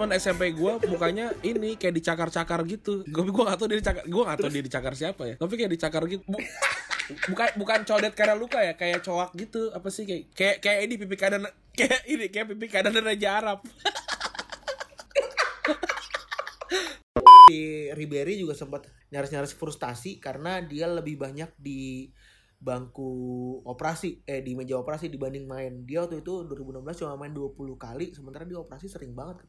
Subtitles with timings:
[0.00, 3.04] Teman SMP gue mukanya ini kayak dicakar-cakar gitu.
[3.04, 5.34] Gue gue gak tau dia dicakar, gue gak tau dia dicakar siapa ya.
[5.36, 6.24] Tapi kayak dicakar gitu.
[6.24, 6.40] Bu-
[7.28, 9.68] bukan bukan codet karena luka ya, kayak coak gitu.
[9.76, 11.44] Apa sih kayak kayak kayak ini pipi kanan
[11.76, 13.60] kayak ini kayak pipi kanan Raja Arab.
[17.50, 22.08] di Ribery juga sempat nyaris-nyaris frustasi karena dia lebih banyak di
[22.62, 23.10] bangku
[23.66, 25.84] operasi eh di meja operasi dibanding main.
[25.84, 29.44] Dia waktu itu 2016 cuma main 20 kali sementara dia operasi sering banget.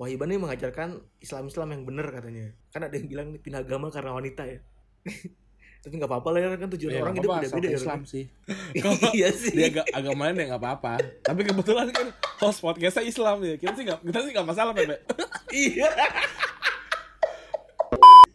[0.00, 2.50] Wahiban ini mengajarkan Islam-Islam yang benar katanya.
[2.74, 4.58] Kan ada yang bilang pindah agama karena wanita ya.
[5.82, 7.78] Tapi nggak apa-apa lah ya kan tujuan Ya, orang apa-apa, beda-beda ya.
[7.78, 8.24] Islam sih.
[9.18, 9.54] iya sih.
[9.54, 10.92] Dia agak agamanya ya nggak apa-apa.
[11.22, 12.06] Tapi kebetulan kan
[12.38, 13.54] host podcastnya Islam ya.
[13.58, 14.96] Kita sih nggak kita sih nggak masalah Pepe.
[15.52, 15.84] Iya.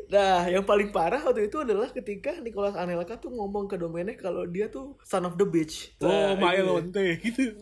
[0.08, 4.45] Nah, yang paling parah waktu itu adalah ketika Nicholas Anelka tuh ngomong ke Domenech kalau
[4.45, 5.91] dia tuh son of the bitch.
[6.00, 6.64] Oh, Nah, my iya.
[6.64, 7.58] lonte gitu.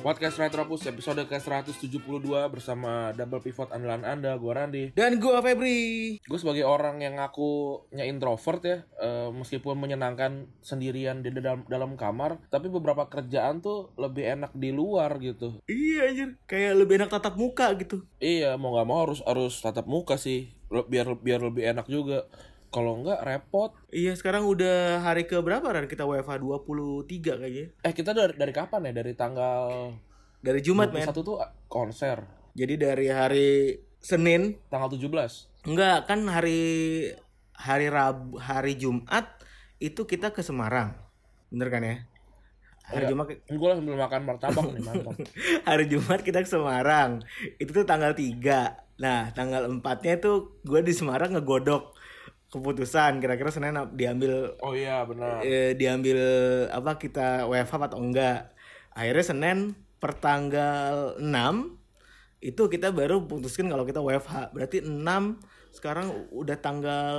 [0.00, 4.96] Podcast Retropus episode ke-172 bersama double pivot andalan Anda, gua Randi.
[4.96, 6.16] Dan gua Febri.
[6.24, 12.40] Gue sebagai orang yang ngakunya introvert ya, eh, meskipun menyenangkan sendirian di dalam dalam kamar,
[12.48, 15.60] tapi beberapa kerjaan tuh lebih enak di luar gitu.
[15.68, 18.00] Iya anjir, kayak lebih enak tatap muka gitu.
[18.24, 22.24] Iya, mau nggak mau harus harus tatap muka sih, biar biar lebih enak juga.
[22.70, 23.74] Kalau nggak repot.
[23.90, 27.66] Iya, sekarang udah hari ke berapa Ran kita WFH 23 kayaknya.
[27.82, 29.02] Eh kita dari dari kapan ya?
[29.02, 29.90] Dari tanggal
[30.40, 31.04] Dari Jumat, men.
[31.04, 31.36] satu tuh
[31.68, 32.24] konser,
[32.56, 35.68] Jadi dari hari Senin, tanggal 17.
[35.68, 36.62] enggak kan hari
[37.52, 39.36] hari Rabu, hari Jumat
[39.76, 40.96] itu kita ke Semarang.
[41.52, 41.96] Bener kan ya?
[42.88, 43.10] Hari Iya.
[43.12, 45.14] Jumat Gue sambil makan martabak nih mantap.
[45.68, 47.20] hari Jumat kita ke Semarang
[47.60, 51.96] itu tuh tanggal 3 nah tanggal 4 nya tuh gue di Semarang ngegodok
[52.50, 55.38] keputusan kira-kira Senin diambil Oh iya benar.
[55.40, 56.18] eh, diambil
[56.66, 58.50] apa kita WFH atau enggak
[58.90, 59.58] akhirnya Senin
[59.96, 61.24] per tanggal 6
[62.40, 64.98] itu kita baru putuskan kalau kita WFH berarti 6
[65.70, 67.16] sekarang udah tanggal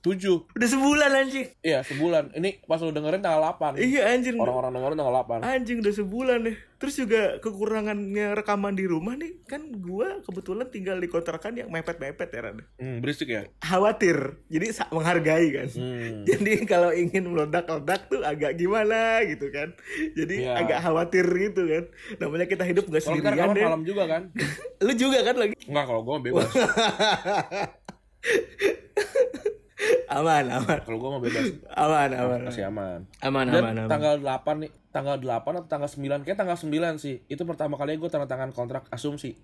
[0.00, 0.16] 7
[0.50, 2.32] udah sebulan anjing Iya sebulan.
[2.32, 3.76] Ini pas lu dengerin tanggal 8.
[3.76, 5.44] iya anjing Orang-orang dengerin tanggal 8.
[5.44, 6.56] Anjing udah sebulan deh.
[6.80, 12.26] Terus juga kekurangannya rekaman di rumah nih kan gua kebetulan tinggal di kontrakan yang mepet-mepet
[12.26, 12.58] ya Ran.
[12.74, 13.44] Hmm, berisik ya?
[13.60, 14.40] Khawatir.
[14.48, 15.68] Jadi menghargai kan.
[15.68, 16.24] Hmm.
[16.30, 19.76] Jadi kalau ingin meledak-ledak tuh agak gimana gitu kan.
[20.16, 20.56] Jadi Iya.
[20.56, 21.84] agak khawatir gitu kan.
[22.16, 23.62] Namanya kita hidup gak Kalau sendirian rekaman deh.
[23.62, 24.22] malam juga kan?
[24.80, 25.52] Lu juga kan lagi.
[25.68, 26.48] Enggak, kalau gue bebas.
[30.08, 30.78] aman, aman.
[30.80, 31.46] Kalau gue mah bebas.
[31.70, 32.40] Aman, aman.
[32.42, 33.06] Masih aman.
[33.20, 33.88] Aman, Dan aman, aman.
[33.88, 37.22] tanggal 8 nih, tanggal 8 atau tanggal 9, kayak tanggal 9 sih.
[37.26, 39.38] Itu pertama kali gue tanda tangan kontrak asumsi.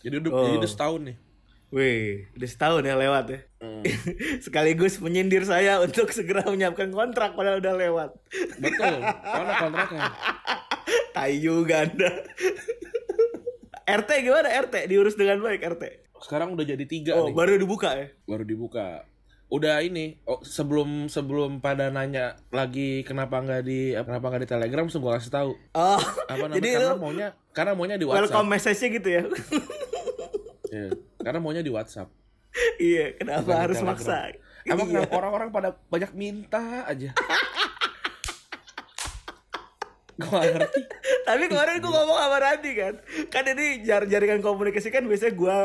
[0.00, 0.44] Jadi udah, Oh.
[0.44, 1.16] jadi udah setahun nih.
[1.68, 3.38] Wih, udah setahun ya lewat ya.
[3.58, 3.82] Hmm.
[4.44, 8.10] Sekaligus menyindir saya untuk segera menyiapkan kontrak padahal udah lewat.
[8.56, 9.02] Betul.
[9.02, 10.02] Mana kontraknya?
[11.16, 12.10] Tai juga anda.
[13.86, 14.86] RT gimana RT?
[14.86, 15.84] Diurus dengan baik RT.
[16.16, 17.34] Sekarang udah jadi tiga Oh, nih.
[17.34, 18.06] baru dibuka ya?
[18.24, 19.04] Baru dibuka.
[19.54, 24.82] Udah ini, oh, sebelum sebelum pada nanya lagi kenapa nggak di kenapa nggak di Telegram,
[24.82, 25.50] langsung gue kasih tahu.
[25.72, 26.58] Oh, Apa namanya?
[26.58, 28.22] jadi karena lu maunya karena maunya di WhatsApp.
[28.26, 29.22] welcome message-nya gitu ya?
[30.66, 30.88] Iya.
[31.22, 32.10] Karena maunya di WhatsApp.
[32.82, 33.94] iya, kenapa Bukan harus Telegram.
[33.94, 34.16] maksa?
[34.64, 34.92] Emang Iya.
[35.06, 37.14] kenapa orang-orang pada banyak minta aja?
[40.14, 40.80] Gue gak ngerti.
[41.26, 42.94] Tapi kemarin gue ngomong sama Randi kan.
[43.32, 45.58] Kan ini jar jaringan komunikasi kan biasanya gue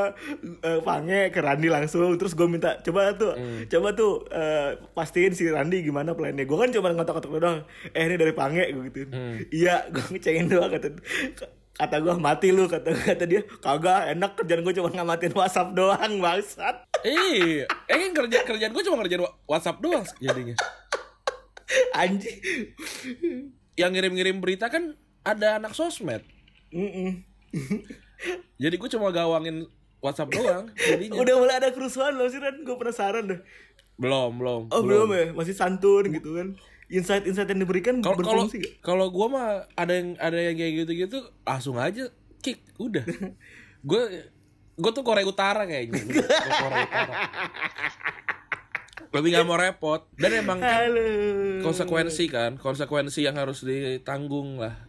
[0.65, 2.17] uh, pange ke Randi langsung.
[2.17, 3.37] Terus gue minta coba tuh
[3.69, 6.49] Coba tuh eh, pastiin si Randi gimana plannya.
[6.49, 7.59] Gue kan cuma ngotok-ngotok doang.
[7.93, 8.99] Eh ini dari pange gue gitu
[9.53, 10.97] Iya gue ngecengin doang kata
[11.79, 13.41] Kata gue mati lu kata kata dia.
[13.61, 16.75] Kagak enak kerjaan gue cuma ngamatin WhatsApp doang bangsat.
[17.07, 20.55] Iya, eh kan kerja kerjaan gue cuma ngerjain WhatsApp doang jadinya.
[21.93, 22.41] anjing
[23.79, 24.93] Yang ngirim-ngirim berita kan
[25.23, 26.19] ada anak sosmed.
[26.69, 27.23] Mm-mm.
[28.59, 29.63] Jadi gue cuma gawangin
[29.99, 31.15] WhatsApp doang jadinya.
[31.15, 33.39] udah mulai ada kerusuhan loh sih Ran gue penasaran deh
[33.95, 34.61] Belum, belum.
[34.71, 36.55] oh belum, ya masih santun gitu kan
[36.87, 38.73] insight-insight yang diberikan Kalau kalau berfungsi gak?
[38.79, 42.07] kalau gue mah ada yang ada yang kayak gitu-gitu langsung aja
[42.39, 43.03] kick udah.
[43.89, 44.03] Gue
[44.73, 45.99] gue tuh Korea Utara kayaknya.
[46.63, 47.15] Korea Utara.
[49.09, 51.05] Lebih gak mau repot dan emang kan Halo.
[51.65, 54.85] konsekuensi kan konsekuensi yang harus ditanggung lah.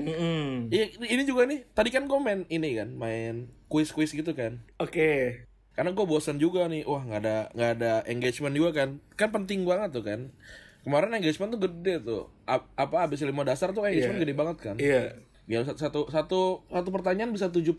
[0.00, 1.68] Iya, ini juga nih.
[1.70, 4.64] Tadi kan gue main ini kan, main quiz-quiz gitu kan.
[4.76, 5.44] Oke.
[5.70, 6.82] Karena gue bosan juga nih.
[6.82, 8.98] Wah, nggak ada nggak ada engagement juga kan.
[9.14, 10.32] Kan penting banget tuh kan.
[10.80, 12.32] Kemarin engagement tuh gede tuh.
[12.48, 14.24] A- apa abis lima dasar tuh engagement Iya.
[14.24, 14.76] gede banget kan.
[14.80, 15.20] Iya.
[15.44, 17.76] Ya satu satu satu, satu pertanyaan bisa 70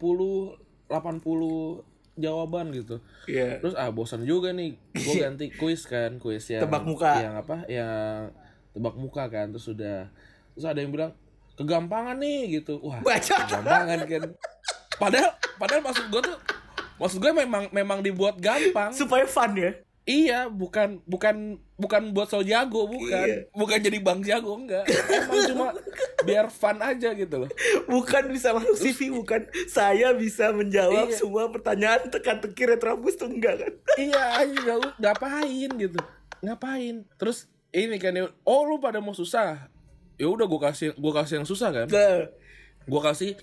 [0.88, 1.84] 80
[2.22, 3.02] jawaban gitu.
[3.26, 3.60] Iya.
[3.60, 4.78] Terus ah bosan juga nih.
[4.94, 7.12] Gue ganti quiz kan, quiz yang Tebak muka.
[7.20, 7.58] Yang apa?
[7.68, 8.32] Yang
[8.72, 9.46] tebak muka kan.
[9.52, 9.98] Terus sudah
[10.54, 11.12] terus ada yang bilang
[11.58, 12.80] kegampangan nih gitu.
[12.86, 13.36] Wah, Baca.
[13.50, 14.22] kegampangan kan.
[15.02, 16.38] Padahal padahal maksud gue tuh
[17.02, 18.94] maksud gue memang memang dibuat gampang.
[18.94, 19.74] Supaya fun ya.
[20.06, 23.26] Iya, bukan bukan bukan buat so jago, bukan.
[23.26, 23.50] Iya.
[23.50, 24.86] Bukan jadi bang jago enggak.
[24.86, 25.66] Emang cuma
[26.22, 27.50] biar fun aja gitu loh.
[27.86, 31.18] Bukan bisa masuk CV, bukan saya bisa menjawab Iya.
[31.18, 33.74] semua pertanyaan tekan-teki retrobus tuh enggak kan?
[33.98, 36.00] iya, aja ngapain gitu.
[36.40, 37.04] Ngapain?
[37.16, 39.66] Terus ini kan ya, oh lu pada mau susah.
[40.16, 41.88] Ya udah gua kasih gua kasih yang susah kan.
[41.90, 42.30] Nah,
[42.84, 43.34] Gua kasih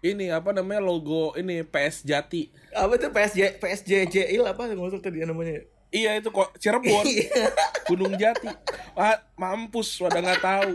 [0.00, 2.48] ini apa namanya logo ini PS Jati.
[2.72, 5.60] apa tuh PSJ PSJJIL apa nggak usah tadi namanya?
[5.90, 7.50] Iya itu kok Cirebon, Iya.
[7.90, 8.46] Gunung Jati.
[8.94, 10.74] Wah, mampus, pada nggak tahu.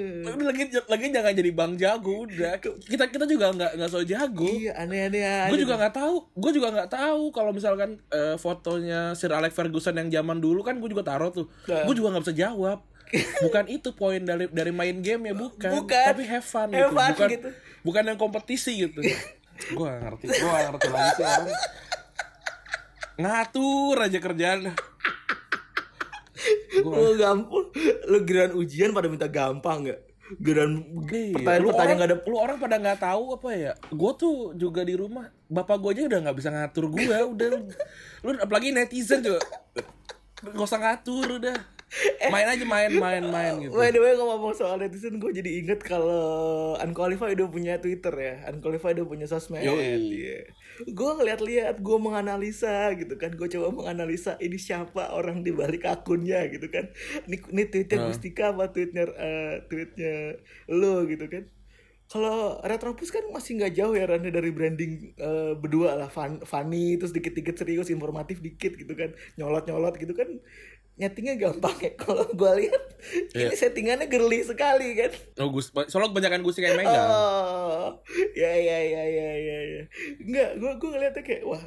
[0.00, 2.56] Tapi lagi lagi jangan jadi bang jago udah.
[2.60, 4.48] Kita kita juga nggak nggak so jago.
[4.48, 5.52] Iya aneh-aneh.
[5.52, 6.14] Gue juga nggak tahu.
[6.32, 10.80] Gue juga nggak tahu kalau misalkan eh, fotonya Sir Alex Ferguson yang zaman dulu kan
[10.80, 11.46] gue juga taruh tuh.
[11.68, 11.84] Nah.
[11.84, 12.80] Gue juga nggak bisa jawab.
[13.42, 15.70] Bukan itu poin dari dari main game ya bukan.
[15.82, 16.06] Bukan.
[16.14, 16.96] Tapi have fun Have gitu.
[16.96, 17.48] fun bukan gitu.
[17.84, 19.00] bukan yang kompetisi gitu.
[19.76, 20.24] gue ngerti.
[20.24, 21.48] Gue ngerti lagi sih orang.
[23.20, 24.60] Ngatur aja kerjaan.
[26.80, 27.68] Lu gampang,
[28.08, 30.00] lu giliran ujian pada minta gampang nggak?
[30.40, 30.80] Giliran
[31.12, 33.72] Iya, pertanyaan-pertanyaan lu orang, nggak ada lu orang pada nggak tahu apa ya?
[33.92, 35.28] Gue tuh juga di rumah.
[35.52, 37.04] Bapak gue aja udah nggak bisa ngatur gue
[37.36, 37.48] udah.
[38.24, 39.44] Lu apalagi netizen juga.
[40.40, 41.56] Nggak usah ngatur udah
[42.34, 43.74] main aja main main main gitu.
[43.74, 48.34] By the way ngomong soal netizen gue jadi inget kalau Unqualified udah punya Twitter ya.
[48.46, 49.66] Unqualified udah punya sosmed.
[49.66, 49.98] Yoi.
[49.98, 50.40] Iya.
[50.86, 53.34] Gue ngeliat-liat, gue menganalisa gitu kan.
[53.34, 56.88] Gue coba menganalisa ini siapa orang di balik akunnya gitu kan.
[57.26, 60.38] Ini, ini tweetnya Gustika apa tweetnya eh, tweetnya
[60.70, 61.44] lo gitu kan.
[62.10, 66.10] Kalau Retropus kan masih nggak jauh ya Randa dari branding eh, berdua lah.
[66.10, 69.10] Fun, funny terus dikit-dikit serius informatif dikit gitu kan.
[69.34, 70.38] Nyolot-nyolot gitu kan
[71.00, 72.84] nyetingnya gampang ya kalau gue lihat
[73.32, 75.10] ini settingannya girly sekali kan.
[75.40, 77.08] Oh gus soalnya kebanyakan gus kayak megang.
[77.08, 78.04] Oh
[78.36, 79.82] ya ya ya ya ya ya.
[80.20, 81.62] Nggak gue gue ngeliatnya kayak wah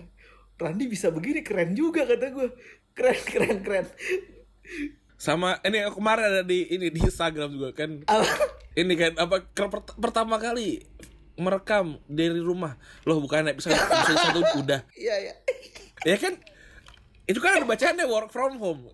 [0.61, 2.47] Randi bisa begini keren juga kata gue
[2.93, 3.85] keren keren keren.
[5.17, 8.05] Sama ini kemarin ada di ini di Instagram juga kan.
[8.05, 8.29] Apa?
[8.77, 9.41] ini kan apa
[9.97, 10.85] pertama kali
[11.41, 12.77] merekam dari rumah.
[13.09, 14.85] Loh bukan episode episode satu udah.
[14.93, 15.33] Iya ya
[16.03, 16.37] ya kan
[17.23, 18.91] itu kan ada bacaannya work from home.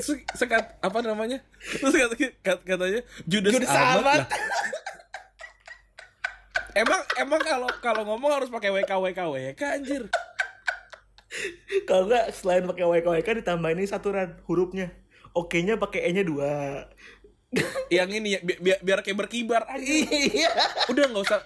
[0.00, 1.44] Se- sekat apa namanya?
[1.60, 4.20] Terus kata, kat- katanya judes, Judes amat, amat.
[6.72, 10.02] emang emang kalau kalau ngomong harus pakai wk wk wk anjir.
[11.86, 14.90] Kalau nggak selain pakai WKWK ditambahin ini saturan hurufnya.
[15.30, 16.86] Oke-nya pakai E-nya dua.
[17.90, 20.10] yang ini ya bi- bi- biar kayak berkibar anjir.
[20.10, 20.50] Iya.
[20.90, 21.40] udah nggak usah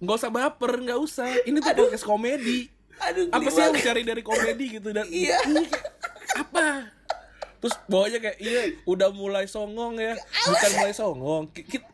[0.00, 1.28] nggak usah baper nggak usah.
[1.44, 5.38] Ini tuh podcast komedi Aduh, apa sih yang dicari dari komedi gitu dan Iya.
[6.38, 6.86] Apa
[7.58, 11.90] terus bawahnya kayak iya udah mulai songong ya bukan mulai songong Ki- ki-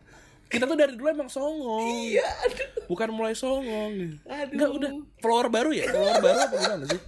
[0.48, 2.88] kita, tuh dari dulu emang songong Iya, aduh.
[2.88, 4.48] bukan mulai songong Aduh.
[4.48, 7.00] nggak udah follower baru ya follower baru apa gimana sih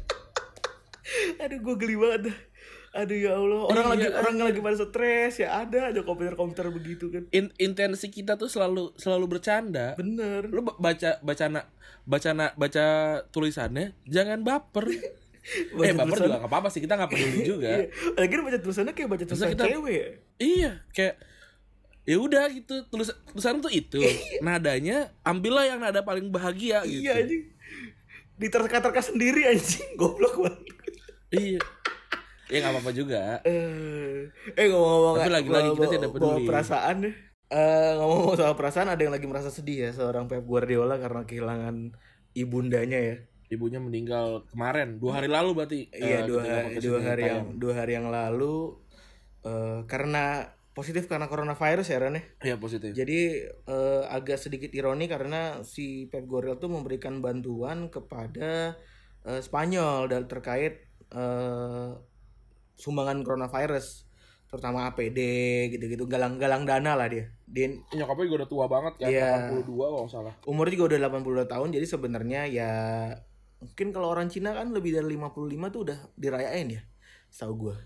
[1.41, 2.23] Aduh, gue geli banget.
[2.93, 4.19] Aduh ya Allah, orang Iya, lagi aduh.
[4.19, 7.23] orang lagi pada stres ya ada aja komputer-komputer begitu kan.
[7.31, 10.43] In- intensi kita tuh selalu selalu bercanda Bener.
[10.45, 11.61] lu ba- baca baca na,
[12.03, 12.87] baca na, baca
[13.29, 14.91] tulisannya jangan baper
[15.73, 17.87] Baca eh baper tulisan- juga nggak apa-apa sih kita nggak peduli juga Iya.
[18.19, 20.09] Lagi baca tulisannya kayak baca tulisan kita- cewek ya.
[20.37, 21.15] Iya, kayak
[22.03, 24.03] ya udah gitu tulis tulisan tuh itu
[24.43, 27.43] nadanya ambillah yang nada paling bahagia gitu Iya anjing.
[28.35, 30.59] Diterka-terka sendiri anjing, goblok banget.
[31.31, 31.61] iya
[32.51, 36.47] ya nggak apa-apa juga Eh, eh ngomong-ngomong Tapi lagi-lagi kita tidak bawa peduli.
[36.47, 36.97] perasaan.
[37.49, 41.95] Eh, ngomong-ngomong soal perasaan ada yang lagi merasa sedih ya seorang Pep Guardiola karena kehilangan
[42.33, 43.17] ibundanya ya.
[43.49, 47.59] ibunya meninggal kemarin dua hari lalu berarti Iya eh, dua hari, dua hari yang tayang.
[47.59, 48.79] dua hari yang lalu
[49.43, 52.23] eh, karena positif karena coronavirus ya Ran ya.
[52.45, 58.79] iya positif Jadi eh, agak sedikit ironi karena si Pep Guardiola tuh memberikan bantuan kepada
[59.25, 61.91] eh, Spanyol dan terkait eh,
[62.77, 64.11] sumbangan coronavirus
[64.51, 65.19] terutama APD
[65.71, 67.31] gitu-gitu galang-galang dana lah dia.
[67.47, 69.31] Dia nyokapnya juga udah tua banget kan Iya.
[69.63, 70.35] 82 kalau salah.
[70.43, 72.73] Umurnya juga udah 82 tahun jadi sebenarnya ya
[73.63, 76.83] mungkin kalau orang Cina kan lebih dari 55 tuh udah dirayain ya
[77.31, 77.77] setahu gua.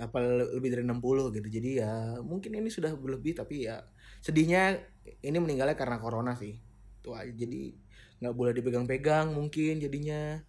[0.00, 0.16] Apa
[0.56, 1.92] lebih dari 60 gitu jadi ya
[2.24, 3.84] mungkin ini sudah berlebih tapi ya
[4.24, 4.80] sedihnya
[5.20, 6.56] ini meninggalnya karena corona sih.
[7.04, 7.76] Itu aja jadi
[8.24, 10.40] nggak boleh dipegang-pegang mungkin jadinya.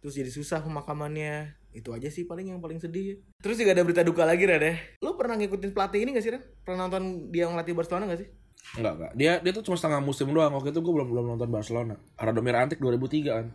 [0.00, 4.02] Terus jadi susah pemakamannya itu aja sih paling yang paling sedih terus juga ada berita
[4.02, 7.46] duka lagi Ren ya lu pernah ngikutin pelatih ini gak sih Ren pernah nonton dia
[7.46, 8.30] ngelatih Barcelona gak sih
[8.76, 9.12] Enggak, enggak.
[9.16, 10.52] Dia dia tuh cuma setengah musim doang.
[10.52, 11.96] Waktu itu gue belum belum nonton Barcelona.
[12.20, 13.46] Radomir Antik 2003 kan.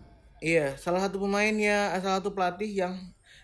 [0.42, 2.98] Iya, salah satu pemainnya, salah satu pelatih yang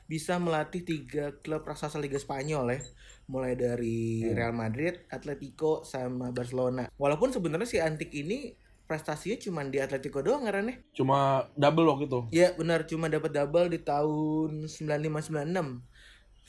[0.09, 2.79] bisa melatih tiga klub raksasa Liga Spanyol ya.
[3.29, 6.89] Mulai dari Real Madrid, Atletico, sama Barcelona.
[6.97, 8.57] Walaupun sebenarnya si Antik ini
[8.89, 12.19] prestasinya cuma di Atletico doang karena Cuma double waktu itu.
[12.33, 15.85] Ya benar, cuma dapat double di tahun 95-96.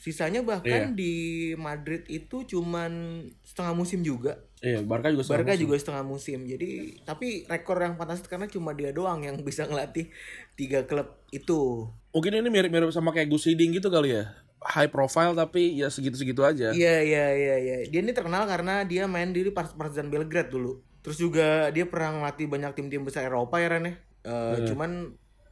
[0.01, 4.41] Sisanya bahkan di Madrid itu cuman setengah musim juga.
[4.57, 5.61] Iya, Barca juga setengah Barca musim.
[5.61, 6.39] juga setengah musim.
[6.49, 6.69] Jadi
[7.05, 10.09] tapi rekor yang fantastis karena cuma dia doang yang bisa ngelatih
[10.57, 11.85] tiga klub itu.
[12.17, 14.33] Mungkin ini mirip-mirip sama kayak Gus Hiding gitu kali ya.
[14.61, 16.73] High profile tapi ya segitu-segitu aja.
[16.73, 17.75] Iya iya iya iya.
[17.85, 20.81] Dia ini terkenal karena dia main di Par- Partizan Belgrade dulu.
[21.01, 23.93] Terus juga dia pernah ngelatih banyak tim-tim besar Eropa ya Ren ya.
[24.21, 24.91] Eh, Cuman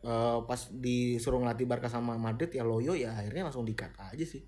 [0.05, 4.45] eh, pas disuruh ngelatih Barca sama Madrid ya loyo ya akhirnya langsung dikat aja sih.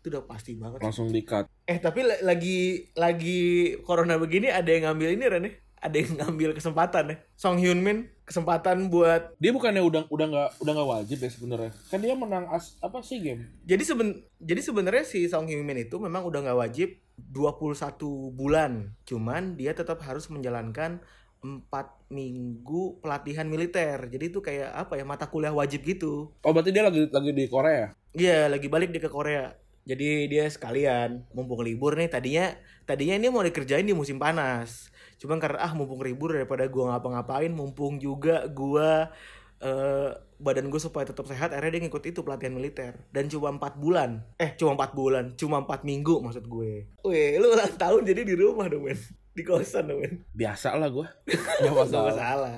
[0.00, 0.86] Itu udah pasti banget.
[0.86, 1.50] Langsung di-cut.
[1.66, 5.52] Eh tapi la- lagi lagi corona begini ada yang ngambil ini Ren ya?
[5.76, 7.16] Ada yang ngambil kesempatan ya.
[7.36, 11.72] Song Hyun Min kesempatan buat Dia bukannya udah udah nggak udah nggak wajib ya sebenarnya.
[11.92, 13.46] Kan dia menang as, apa sih game?
[13.62, 17.96] jadi seben jadi sebenarnya si Song Hyun Min itu memang udah nggak wajib 21
[18.34, 18.96] bulan.
[19.06, 21.00] Cuman dia tetap harus menjalankan
[21.44, 24.10] 4 minggu pelatihan militer.
[24.10, 26.34] Jadi itu kayak apa ya mata kuliah wajib gitu.
[26.42, 27.92] Oh berarti dia lagi lagi di Korea.
[28.16, 29.52] Iya, lagi balik dia ke Korea.
[29.86, 32.50] Jadi dia sekalian mumpung libur nih tadinya
[32.82, 34.90] tadinya ini mau dikerjain di musim panas.
[35.16, 39.08] Cuman karena ah mumpung libur daripada gua ngapa-ngapain, mumpung juga gua
[39.56, 42.92] eh badan gue supaya tetap sehat akhirnya dia ngikut itu pelatihan militer.
[43.08, 44.20] Dan cuma empat bulan.
[44.36, 45.32] Eh cuma empat bulan.
[45.32, 46.84] Cuma empat minggu maksud gue.
[47.08, 49.00] Wih lu ulang tahun jadi di rumah dong men.
[49.32, 50.14] Di kosan dong men.
[50.36, 51.08] Biasa lah gue.
[51.24, 52.12] Gak Gak masalah.
[52.12, 52.56] masalah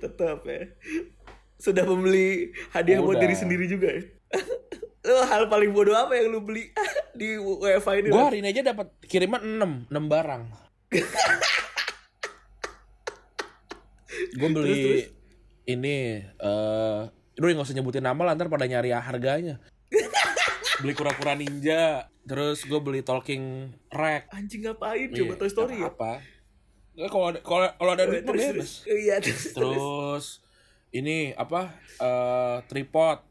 [0.00, 0.60] tetap ya.
[1.60, 3.28] Sudah membeli hadiah buat Udah.
[3.28, 4.02] diri sendiri juga ya?
[5.08, 6.68] Lu hal paling bodoh apa yang lu beli
[7.18, 9.40] di WFA ini Gue hari ini aja dapat kiriman
[9.88, 10.42] 6, 6 barang.
[14.34, 15.08] gue beli
[15.68, 17.00] ini eh
[17.38, 19.62] Aduh nggak usah nyebutin nama lah ntar pada nyari harganya.
[20.82, 24.26] beli kura-kura ninja, terus gue beli talking rack.
[24.34, 26.18] anjing ngapain coba Iya, Toy Story ya apa?
[26.98, 28.70] Ya, kalau kalau kalau ada duit terus, terus.
[28.90, 29.54] iya terus, terus.
[29.54, 30.26] Terus
[30.90, 31.78] ini apa?
[32.02, 33.22] eh tripod.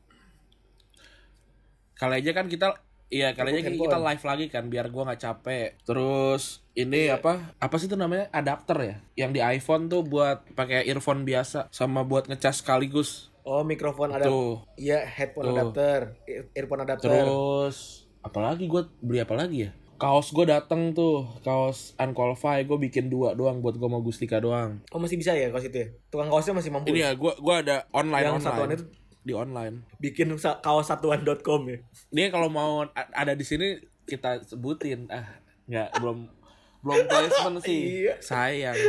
[1.99, 4.07] Kali aja kan kita Iya, kali aja Tripod kita handphone.
[4.09, 5.79] live lagi kan biar gua nggak capek.
[5.81, 7.55] Terus ini apa?
[7.55, 8.27] Apa sih itu namanya?
[8.29, 8.95] Adapter ya?
[9.15, 13.31] Yang di iPhone tuh buat pakai earphone biasa sama buat ngecas sekaligus.
[13.41, 14.59] oh mikrofon ada Tuh.
[14.75, 15.55] iya headphone Tuh.
[15.55, 17.77] adapter ear- earphone adapter Terus
[18.19, 19.71] apalagi gua beli apa lagi ya?
[19.95, 24.83] Kaos gue dateng tuh, kaos unqualified gue bikin dua doang buat gue mau Gustika doang.
[24.85, 27.55] oh masih bisa ya kaos itu ya tukang kaosnya masih mampu Ini ya, gue gua
[27.57, 28.89] ada online Yang online satuan itu-
[29.27, 29.83] di online.
[29.97, 31.77] bikin kaos satuan.com ya
[32.09, 35.05] Dia kalau mau ada di sini kita sebutin.
[35.07, 35.27] Ah,
[35.65, 36.31] nggak belum
[36.79, 37.81] belum placement sih.
[38.01, 38.15] Iya.
[38.19, 38.79] Sayang,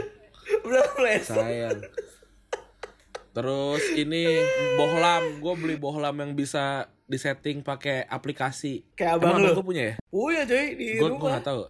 [0.63, 1.83] udah flash sayang.
[3.31, 4.43] Terus ini
[4.75, 8.83] bohlam, gue beli bohlam yang bisa disetting pakai aplikasi.
[8.93, 9.55] Kayak abang Emang lu?
[9.55, 9.95] gue punya ya?
[10.09, 11.63] oh iya coy di Gue gue rumah nggak tahu.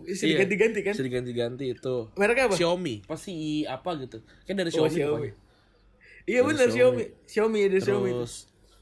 [0.00, 1.96] bisa Iya, diganti-ganti kan Bisa diganti-ganti itu.
[2.14, 3.32] mereknya apa Xiaomi, pasti
[3.64, 4.18] apa gitu.
[4.44, 4.96] Kan dari Oh, Xiaomi.
[4.96, 5.30] Xiaomi.
[6.30, 7.04] Iya bener Xiaomi.
[7.26, 7.26] Xiaomi.
[7.26, 8.10] Xiaomi dari Xiaomi.
[8.14, 8.34] Terus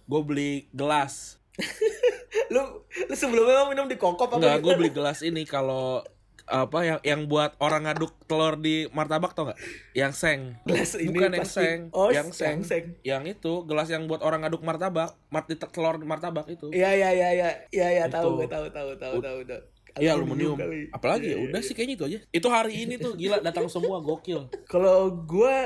[0.05, 1.40] gue beli gelas.
[2.52, 4.40] Lu lu sebelumnya minum di kokop apa?
[4.40, 6.05] Enggak, di gue beli gelas ini kalau
[6.49, 9.61] apa yang yang buat orang ngaduk telur di martabak tau nggak?
[9.93, 10.40] Yang seng.
[10.64, 11.78] Gelas ini Bukan yang seng.
[11.93, 12.59] Oh, yang yang seng.
[12.64, 12.85] seng.
[13.05, 16.73] Yang itu gelas yang buat orang ngaduk martabak, mart di telur martabak itu.
[16.73, 19.61] Iya iya iya iya iya iya tahu gue tahu tahu tahu tahu tahu.
[19.99, 20.57] Iya aluminium.
[20.57, 20.88] kali.
[20.95, 22.19] Apalagi Iya, ya iya, udah sih kayaknya itu aja.
[22.31, 24.49] Itu hari ini tuh gila datang semua gokil.
[24.73, 25.57] Kalau gue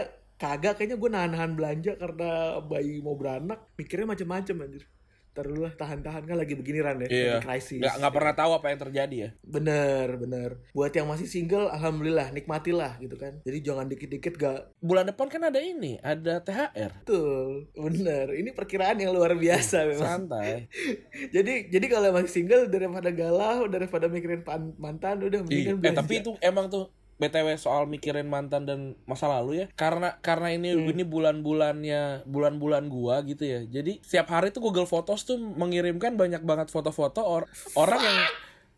[0.43, 2.31] kagak kayaknya gue nahan-nahan belanja karena
[2.61, 4.85] bayi mau beranak mikirnya macam-macam anjir.
[5.33, 7.25] Ntar dulu lah tahan-tahan kan lagi begini Ran ya, Iya.
[7.33, 7.81] lagi krisis.
[7.81, 9.31] Nggak nggak pernah tahu apa yang terjadi ya.
[9.41, 10.51] Bener bener.
[10.71, 13.41] Buat yang masih single, alhamdulillah nikmatilah gitu kan.
[13.41, 16.93] Jadi jangan dikit-dikit gak Bulan depan kan ada ini, ada THR.
[17.01, 17.65] betul.
[17.73, 18.29] Bener.
[18.35, 20.29] Ini perkiraan yang luar biasa memang.
[20.29, 20.69] Santai.
[21.35, 25.41] jadi jadi kalau masih single daripada galau daripada mikirin pan- mantan udah Iya.
[25.41, 25.97] mendingan Eh belanja.
[25.97, 29.67] tapi itu emang tuh BTW soal mikirin mantan dan masa lalu ya.
[29.73, 30.91] Karena karena ini Hmm.
[30.91, 33.63] ini bulan-bulannya bulan-bulan gua gitu ya.
[33.63, 38.19] Jadi setiap hari tuh Google Photos tuh mengirimkan banyak banget foto-foto or- orang yang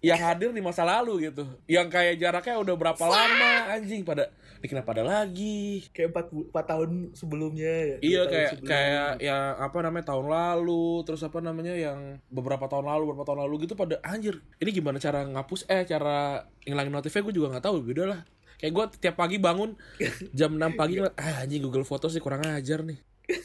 [0.04, 1.48] yang hadir di masa lalu gitu.
[1.64, 5.84] Yang kayak jaraknya udah berapa lama anjing pada ini kenapa ada lagi?
[5.90, 7.96] kayak 4, bu- 4 tahun sebelumnya ya.
[8.00, 8.68] Iya kayak sebelumnya.
[8.70, 13.40] kayak yang apa namanya tahun lalu terus apa namanya yang beberapa tahun lalu beberapa tahun
[13.44, 17.64] lalu gitu pada anjir ini gimana cara ngapus eh cara ngilangin notifnya gue juga nggak
[17.64, 18.20] tahu beda lah
[18.64, 19.76] Kayak gue tiap pagi bangun
[20.40, 22.96] jam 6 pagi ngeliat, ah anjing Google Foto sih kurang ajar nih.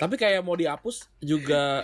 [0.00, 1.82] Tapi kayak mau dihapus juga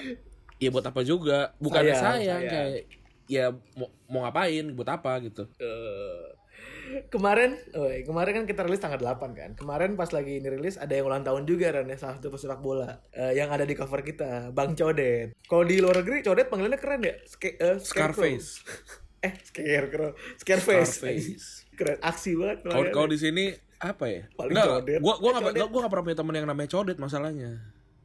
[0.63, 1.51] ya buat apa juga.
[1.59, 2.47] Bukannya Sayang, sayang, sayang.
[2.47, 2.83] kayak
[3.27, 5.51] ya mau, mau ngapain buat apa gitu.
[7.07, 9.51] kemarin, oh, kemarin kan kita rilis tanggal 8 kan.
[9.55, 12.59] Kemarin pas lagi ini rilis ada yang ulang tahun juga Ran ya, salah satu pesepak
[12.59, 15.35] bola Eh, yang ada di cover kita, Bang Codet.
[15.47, 18.27] Kalau di luar negeri Codet panggilannya keren ya, Ske- eh, Scarecrow.
[18.27, 18.49] Scarface.
[19.27, 20.11] eh, Scarecrow.
[20.39, 20.95] Scareface.
[20.99, 21.47] Scarface.
[21.81, 22.59] Keren, aksi banget.
[22.91, 23.45] Kalau di sini
[23.79, 24.23] apa ya?
[24.31, 24.99] Paling Nggak, codet.
[25.01, 25.61] Gua gua nggak Codet.
[25.65, 27.51] gua nggak pernah punya teman yang namanya codet masalahnya.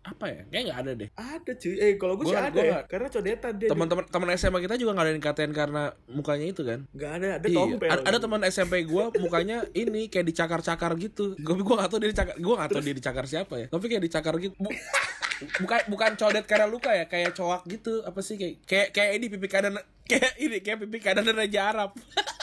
[0.02, 0.42] Apa ya?
[0.46, 1.10] Kayak nggak ada deh.
[1.12, 3.68] Ada cuy, eh kalau gue sih ada gua ya, nggak- karena codetan dia.
[3.68, 6.80] Teman-teman teman SMA kita juga nggak ada yang dikatain karena mukanya itu kan.
[6.94, 7.90] Gak ada, ada Iya, tompel.
[7.90, 11.34] ada, ada teman SMP gua mukanya ini kayak dicakar-cakar gitu.
[11.36, 13.68] Gue gua gak tahu dia dicakar, gua gak tahu dia dicakar siapa ya.
[13.68, 14.54] Tapi kayak dicakar gitu.
[14.56, 14.70] Bu-
[15.66, 18.06] bukan bukan codet karena luka ya, kayak coak gitu.
[18.06, 19.74] Apa sih kayak kayak kayak ini pipi kanan
[20.06, 21.92] kayak ini kayak pipi kanan Raja Arab.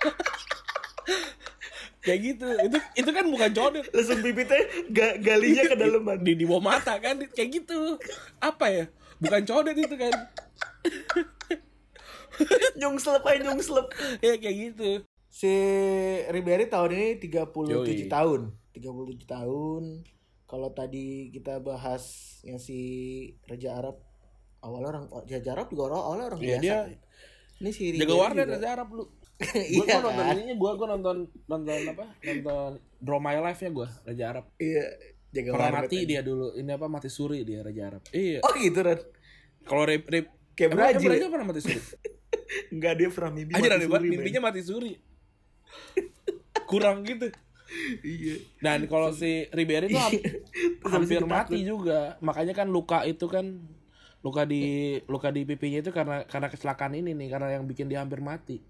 [2.04, 2.48] kayak gitu.
[2.48, 3.86] Itu itu kan bukan codet.
[3.92, 6.18] Langsung bibitnya ga, galinya ke daleman.
[6.20, 7.96] Di di bawah mata kan kayak gitu.
[8.40, 8.84] Apa ya?
[9.20, 10.10] Bukan codet itu kan.
[12.80, 13.86] nyungslep aja nyungslep.
[14.24, 14.90] Ya kayak gitu.
[15.30, 15.52] Si
[16.26, 18.08] Ribery tahun ini 37 Yoi.
[18.08, 18.40] tahun.
[18.74, 19.82] 37 tahun.
[20.44, 22.02] Kalau tadi kita bahas
[22.42, 22.78] yang si
[23.46, 24.02] Raja Arab
[24.58, 26.64] awalnya orang Raja Arab juga orang awalnya orang Iya, biasa.
[26.64, 26.78] dia
[27.60, 28.54] Ini si jaga Ribery warnet juga.
[28.56, 29.04] Raja Arab lu.
[29.72, 30.36] Gue Iya nonton kan?
[30.36, 31.16] ininya gue gue nonton
[31.48, 32.04] nonton apa?
[32.28, 32.70] Nonton
[33.00, 34.44] Draw My Life nya gue Raja Arab.
[34.60, 34.84] Iya,
[35.32, 36.08] jaga pernah mati aja.
[36.08, 36.46] dia dulu.
[36.52, 36.86] Ini apa?
[36.92, 38.02] Mati suri dia Raja Arab.
[38.12, 38.38] Iya.
[38.44, 39.00] Oh gitu Ran.
[39.64, 41.28] kalau rip rip Kayak Brazil emang ya?
[41.32, 41.80] Pernah mati suri?
[42.74, 44.92] Enggak dia pernah mimpi aja mati suri, mimpinya mati suri.
[46.68, 47.28] Kurang gitu.
[48.02, 48.42] Iya.
[48.58, 50.26] dan kalau si Ribery tuh habis
[50.90, 52.18] hampir mati juga.
[52.18, 53.62] Makanya kan luka itu kan
[54.20, 58.04] luka di luka di pipinya itu karena karena kecelakaan ini nih karena yang bikin dia
[58.04, 58.60] hampir mati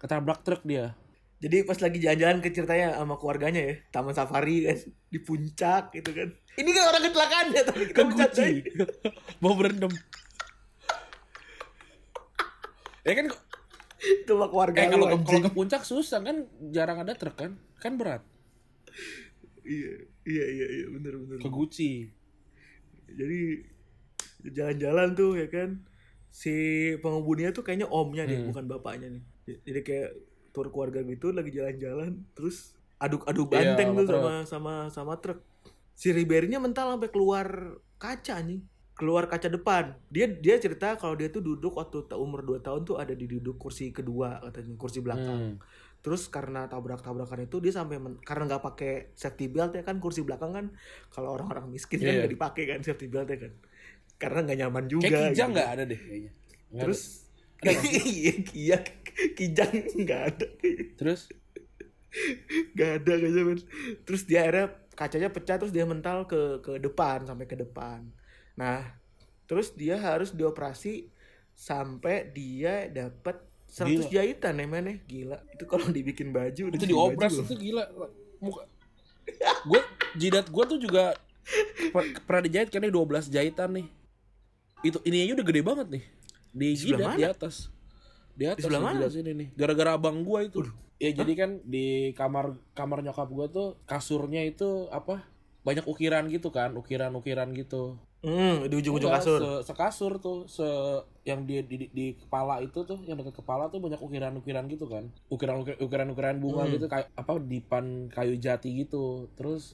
[0.00, 0.96] ketabrak truk dia
[1.40, 4.76] Jadi pas lagi jalan-jalan ke ceritanya sama keluarganya ya, taman safari kan,
[5.08, 6.28] di puncak gitu kan.
[6.52, 8.60] Ini kan orang kecelakaan ya tadi kita bercandain.
[9.40, 9.88] Mau berendam
[13.00, 13.26] ya kan
[14.00, 17.56] Itu mah keluarga eh kalau ke, kalau ke puncak susah kan jarang ada truk kan
[17.80, 18.20] kan berat
[19.60, 19.92] Iya,
[20.24, 21.38] iya, iya, iya, bener, bener.
[21.38, 22.08] ke Gucci
[23.06, 23.40] Jadi
[24.50, 25.84] jalan-jalan tuh ya kan,
[26.32, 26.52] si
[27.04, 28.50] pengemudinya tuh kayaknya omnya Hmm.
[28.50, 29.24] bukan bapaknya nih.
[29.60, 30.10] Jadi kayak
[30.50, 34.18] tur keluarga gitu lagi jalan-jalan, terus adu-adu Iya, banteng tuh truk.
[34.18, 35.38] sama sama sama truk.
[35.94, 37.46] Si Ribery-nya mental sampai keluar
[37.96, 38.60] kaca nih.
[38.92, 39.96] Keluar kaca depan.
[40.08, 43.56] Dia dia cerita kalau dia tuh duduk waktu umur 2 tahun tuh ada di duduk
[43.56, 45.56] kursi kedua katanya, kursi belakang.
[45.56, 45.56] Hmm.
[46.00, 50.20] Terus karena tabrak-tabrakan itu dia sampai men- karena nggak pakai safety belt ya kan kursi
[50.20, 50.66] belakang kan
[51.08, 52.18] kalau orang-orang miskin kan Iya.
[52.24, 53.52] nggak dipakai kan safety belt ya kan.
[54.16, 55.04] Karena nggak nyaman juga.
[55.06, 55.56] kayak kijang gitu.
[55.56, 56.32] nggak ada deh kayaknya
[56.72, 57.00] Terus
[57.60, 57.72] ada.
[58.16, 58.76] iya iya
[59.38, 59.72] kijang
[60.04, 60.46] nggak ada
[60.96, 61.30] terus
[62.74, 63.60] nggak ada kayaknya men.
[64.02, 64.66] Terus dia akhirnya
[64.98, 68.02] kacanya pecah terus dia mental ke ke depan sampai ke depan.
[68.58, 68.82] Nah
[69.46, 71.10] terus dia harus dioperasi
[71.54, 73.38] sampai dia dapat
[73.70, 74.06] 100 Gila.
[74.10, 74.94] jahitan ya men ya.
[75.06, 77.84] gila itu kalau dibikin baju udah itu baju itu gila
[78.42, 78.66] muka
[79.70, 79.80] gue
[80.18, 81.14] jidat gue tuh juga
[81.94, 83.86] per- pernah dijahit kan nih 12 jahitan nih
[84.82, 86.04] itu ini aja udah gede banget nih
[86.50, 87.18] di jidat mana?
[87.18, 87.70] di atas
[88.40, 88.96] di atas sebelah di mana?
[88.96, 90.58] jidat sini nih gara-gara abang gue itu
[90.96, 92.46] ya jadi kan di kamar
[92.78, 95.20] kamar nyokap gue tuh kasurnya itu apa
[95.66, 99.40] banyak ukiran gitu kan ukiran ukiran gitu Hmm, di ujung-ujung Udah, kasur.
[99.40, 100.68] Se, sekasur tuh, se
[101.24, 105.08] yang di, di di kepala itu tuh, yang dekat kepala tuh banyak ukiran-ukiran gitu kan.
[105.32, 106.76] Ukiran ukiran-ukiran bunga Hmm.
[106.76, 109.32] gitu kayak apa dipan kayu jati gitu.
[109.40, 109.72] Terus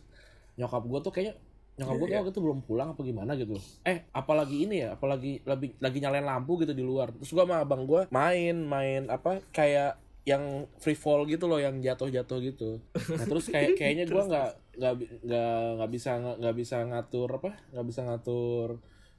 [0.54, 1.34] nyokap gua tuh kayaknya
[1.76, 3.56] nyokap gua tuh waktu itu belum pulang apa gimana gitu.
[3.84, 7.12] Eh, apalagi ini ya, apalagi lagi lagi nyalain lampu gitu di luar.
[7.12, 11.78] Terus gua sama abang gua main main apa kayak yang free fall gitu loh yang
[11.78, 12.70] jatuh-jatuh gitu.
[13.14, 17.50] Nah, terus kayak kayaknya gua nggak nggak nggak nggak bisa nggak bisa ngatur apa?
[17.70, 18.68] nggak bisa ngatur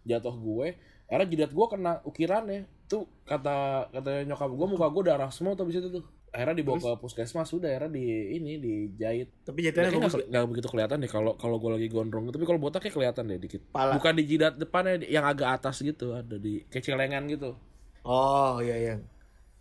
[0.07, 0.67] jatuh gue.
[1.07, 2.65] Akhirnya jidat gua kena ukiran ya.
[2.91, 6.05] Tuh kata kata nyokap gua muka gua darah semua tuh abis itu tuh.
[6.31, 8.05] Akhirnya dibawa ke puskesmas sudah akhirnya di
[8.37, 9.31] ini dijahit.
[9.47, 10.13] Tapi bagus.
[10.27, 12.29] nggak begitu kelihatan deh kalau kalau gue lagi gondrong.
[12.29, 13.61] Tapi kalau botaknya kelihatan deh dikit.
[13.71, 13.95] Pala.
[13.95, 17.55] Bukan di jidat depannya yang agak atas gitu, ada di kayak celengan gitu.
[18.07, 18.95] Oh, iya iya.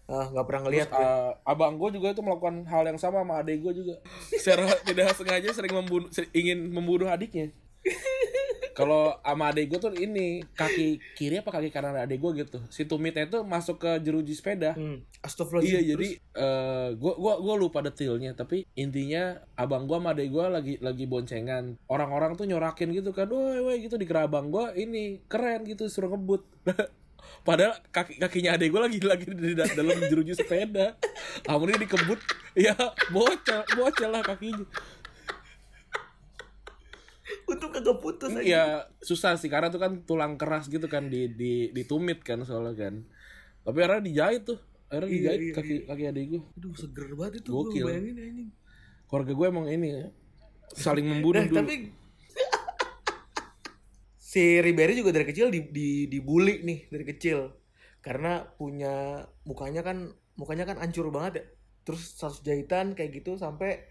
[0.07, 0.89] Ah, nggak pernah ngelihat.
[0.95, 3.95] Terus, uh, abang gue juga itu melakukan hal yang sama sama adik gue juga.
[4.39, 7.51] Secara tidak sengaja sering membunuh, ingin membunuh adiknya.
[8.77, 12.61] Kalau sama adik gue tuh ini kaki kiri apa kaki kanan adik gue gitu.
[12.69, 14.77] Si tumitnya itu masuk ke jeruji sepeda.
[14.77, 15.01] Hmm.
[15.25, 15.81] Astagfirullahaladzim.
[15.81, 20.53] Iya jadi eh gua gua gua lupa detailnya tapi intinya abang gua sama adek gua
[20.53, 25.25] lagi lagi boncengan orang-orang tuh nyorakin gitu kan woi woi gitu di abang gua ini
[25.25, 26.45] keren gitu suruh ngebut
[27.43, 30.99] Padahal kaki kakinya adek gue lagi lagi di da- dalam jeruji sepeda.
[31.47, 32.19] Akhirnya dikebut,
[32.59, 32.75] ya
[33.11, 34.67] bocel, bocel lah kakinya.
[37.57, 38.40] Untung kagak putus aja.
[38.40, 38.64] Iya
[39.01, 42.95] susah sih karena tuh kan tulang keras gitu kan di di ditumit kan soalnya kan.
[43.64, 44.61] Tapi akhirnya dijahit tuh.
[44.87, 46.42] Akhirnya Iya, dijahit iya, kaki kaki adek gue.
[46.55, 47.83] Aduh seger banget itu Gokil.
[47.83, 48.49] gue bayangin anjing.
[49.07, 50.05] Keluarga gue emang ini ya,
[50.75, 51.59] saling membunuh Nah, dulu.
[51.62, 51.75] tapi
[54.31, 57.55] si Ribery juga dari kecil di, di dibully nih dari kecil
[58.03, 61.45] karena punya mukanya kan mukanya kan hancur banget ya
[61.83, 63.87] terus status jahitan kayak gitu sampai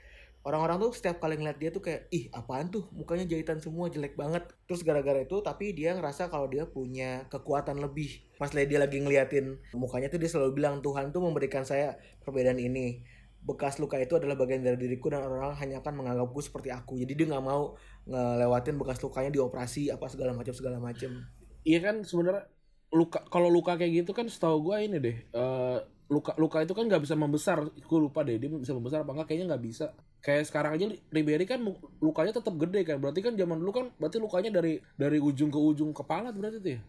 [0.45, 2.86] orang-orang tuh setiap kali ngeliat dia tuh kayak ih apaan tuh?
[2.93, 4.45] Mukanya jahitan semua jelek banget.
[4.69, 8.21] Terus gara-gara itu tapi dia ngerasa kalau dia punya kekuatan lebih.
[8.38, 13.01] Pas dia lagi ngeliatin mukanya tuh dia selalu bilang Tuhan tuh memberikan saya perbedaan ini.
[13.45, 17.01] Bekas luka itu adalah bagian dari diriku dan orang hanya akan menganggapku seperti aku.
[17.01, 17.73] Jadi dia nggak mau
[18.05, 21.25] ngelewatin bekas lukanya dioperasi apa segala macam segala macam.
[21.65, 22.45] Iya kan sebenarnya
[22.93, 26.86] luka kalau luka kayak gitu kan setahu gue ini deh eh, luka luka itu kan
[26.86, 27.65] nggak bisa membesar.
[27.65, 29.89] Gue lupa deh dia bisa membesar apa enggak kayaknya nggak bisa
[30.26, 31.62] kayak sekarang aja Ribery kan
[32.02, 32.98] lukanya tetap gede kan.
[32.98, 36.72] Berarti kan zaman dulu kan berarti lukanya dari dari ujung ke ujung kepala berarti tuh
[36.74, 36.82] ya?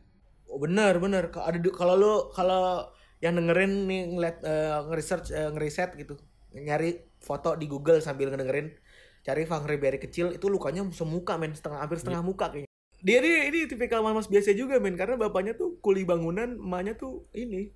[0.48, 2.88] Oh, bener bener ada kalau lu kalau
[3.20, 6.16] yang dengerin nih ngeliat eh, nge-research eh, ngeriset gitu
[6.56, 8.72] nyari foto di Google sambil ngedengerin
[9.20, 11.52] cari Van Ribery kecil itu lukanya semuka men.
[11.52, 12.70] Setengah hampir setengah muka kayaknya.
[13.04, 14.96] Dia ini ini tipikal mas biasa juga men.
[14.96, 17.68] Karena bapaknya tuh kuli bangunan emaknya tuh ini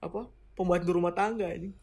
[0.00, 1.74] apa pembantu rumah tangga ini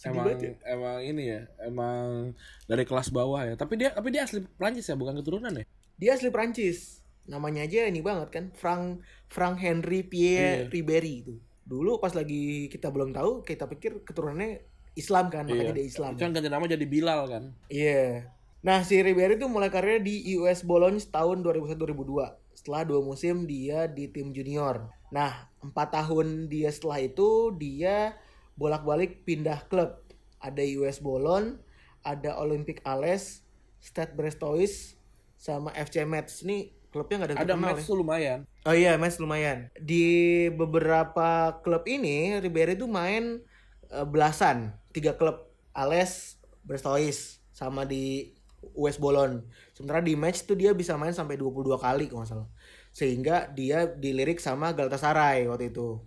[0.00, 2.32] sedih emang ya emang ini ya emang
[2.64, 5.64] dari kelas bawah ya tapi dia tapi dia asli Prancis ya bukan keturunan ya
[6.00, 10.72] dia asli Prancis namanya aja ini banget kan Frank Frank Henry Pierre Iya.
[10.72, 11.34] Ribery itu
[11.68, 14.64] dulu pas lagi kita belum tahu kita pikir keturunannya
[14.96, 18.32] Islam kan makanya dia Islam kan ganti nama jadi Bilal kan Iya.
[18.60, 22.36] Nah, si Ribery itu mulai karirnya di US Bologna tahun 2001-2002.
[22.52, 24.84] Setelah dua musim dia di tim junior.
[25.08, 28.20] Nah, empat tahun dia setelah itu dia
[28.60, 29.96] bolak-balik pindah klub.
[30.40, 31.56] Ada US Bologna,
[32.04, 33.40] ada Olympic Ales,
[33.80, 35.00] Stade Brestois,
[35.40, 36.44] sama FC Metz.
[36.44, 37.96] Ini klubnya nggak ada ada match ya.
[37.96, 39.72] lumayan Oh iya, Metz lumayan.
[39.80, 40.04] Di
[40.52, 43.40] beberapa klub ini, Ribery itu main
[43.88, 44.76] eh, belasan.
[44.92, 48.36] Tiga klub, Ales, Brestois, sama di
[48.76, 49.40] US Bolon.
[49.72, 52.48] Sementara di match tuh dia bisa main sampai 22 kali kalau nggak salah.
[52.92, 56.04] Sehingga dia dilirik sama Galatasaray waktu itu.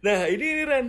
[0.00, 0.86] Nah ini, ini Ren.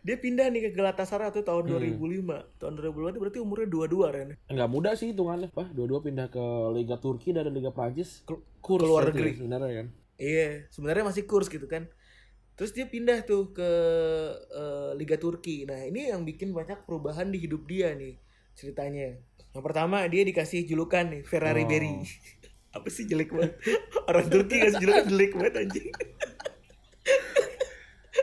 [0.00, 2.56] Dia pindah nih ke Galatasaray tuh tahun 2005.
[2.56, 4.28] Tahun 2005 itu berarti umurnya 22 Ren.
[4.48, 6.40] nggak mudah sih hitungannya pak dua-dua pindah ke
[6.72, 9.36] Liga Turki dari Liga Prancis Ke- kurs keluar negeri.
[9.36, 11.84] sebenarnya kan Iya, sebenarnya masih kurs gitu kan.
[12.54, 13.70] Terus dia pindah tuh ke
[14.46, 15.64] eh, Liga Turki.
[15.64, 18.16] Nah, ini yang bikin banyak perubahan di hidup dia nih
[18.54, 19.16] ceritanya.
[19.50, 21.68] Yang pertama dia dikasih julukan nih Ferrari Oh.
[21.68, 21.92] Berry.
[22.70, 23.58] Apa sih jelek banget?
[24.06, 25.88] Orang Turki kasih julukan jelek banget anjing.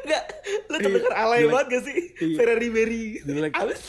[0.07, 0.23] Enggak,
[0.71, 1.51] lu kedenger alay jelek.
[1.51, 1.97] banget gak sih?
[2.15, 2.35] Iya.
[2.39, 3.03] Ferrari Berry.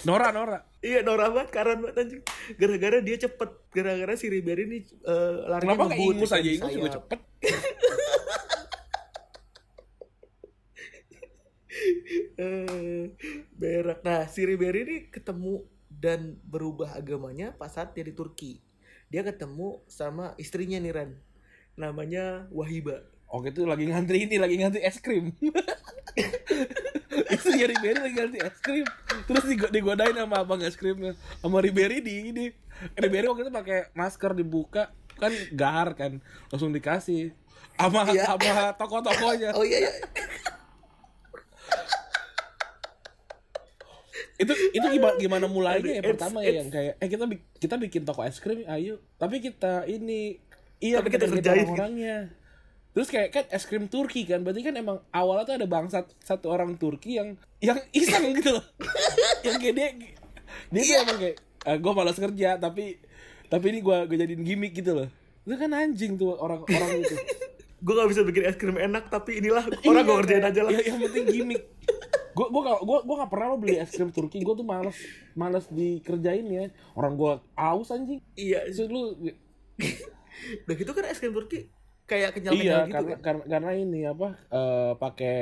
[0.02, 2.22] Nora Nora Iya, norak banget, karan banget anjing.
[2.54, 6.70] Gara-gara dia cepet, gara-gara si Ribery ini eh, larinya kenapa ngebut, ingus kan, aja ingus
[6.70, 7.20] juga cepet
[12.38, 13.18] Eh,
[13.59, 14.07] berak.
[14.07, 18.62] Nah, si Ribery ini ketemu dan berubah agamanya pas saat dia di Turki.
[19.11, 21.11] Dia ketemu sama istrinya nih Ran.
[21.74, 23.02] Namanya Wahiba.
[23.28, 25.37] Oke tuh lagi ngantri ini lagi ngantri es krim
[27.35, 28.87] itu ya Ribery lagi ngantri es krim.
[29.25, 31.12] Terus digo- digodain sama abang es krimnya.
[31.38, 32.47] Sama Ribery di ini.
[32.94, 34.90] Ribery waktu itu pakai masker dibuka.
[35.14, 36.23] Kan gahar kan.
[36.49, 37.35] Langsung dikasih.
[37.75, 38.27] Sama Iya.
[38.29, 39.55] sama toko-tokonya.
[39.55, 39.92] Oh iya iya.
[44.38, 47.27] itu itu gimana gimana mulainya ya pertama ya yang kayak eh kita
[47.59, 49.03] kita bikin toko es krim ayo.
[49.16, 50.38] Tapi kita ini
[50.79, 51.59] iya Tapi kita bikin kerjain.
[51.66, 52.16] orang-orangnya
[52.99, 56.51] terus kayak kan es krim Turki kan berarti kan emang awalnya tuh ada bangsat satu
[56.51, 58.65] orang Turki yang yang iseng gitu loh.
[59.47, 59.89] Yang kayak dia
[60.75, 61.37] dia tuh emang kayak
[61.79, 62.99] gue malas kerja tapi
[63.47, 65.07] tapi ini gue gue jadiin gimmick gitu loh.
[65.47, 67.15] Itu kan anjing tuh orang-orang itu.
[67.79, 70.71] Gue gak bisa bikin es krim enak tapi inilah orang gue Iya, kerjain aja lah.
[70.75, 71.63] ya, yang penting gimmick.
[72.35, 74.99] Gue gue kalau gue gue nggak pernah lo beli es krim Turki gue tuh males
[75.39, 76.75] males dikerjain ya.
[76.99, 78.19] Orang gue aus anjing.
[78.35, 78.67] Iya.
[78.67, 79.15] Terus lu
[80.67, 81.78] Udah gitu kan es krim Turki
[82.09, 83.21] kayak iya kenyal-kenyal gitu karena, kan.
[83.21, 85.37] karena karena ini apa eh, pakai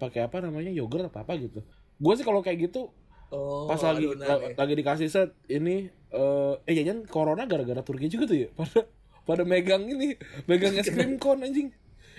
[0.00, 1.60] pakai apa namanya yogurt apa apa gitu
[1.98, 2.88] gue sih kalau kayak gitu
[3.28, 4.56] Oh, pas lagi adonan ya.
[4.56, 8.88] lagi dikasih set ini eh eh jangan corona gara-gara Turki juga tuh ya pada
[9.28, 10.16] pada megang ini
[10.48, 11.68] megang es krim kon anjing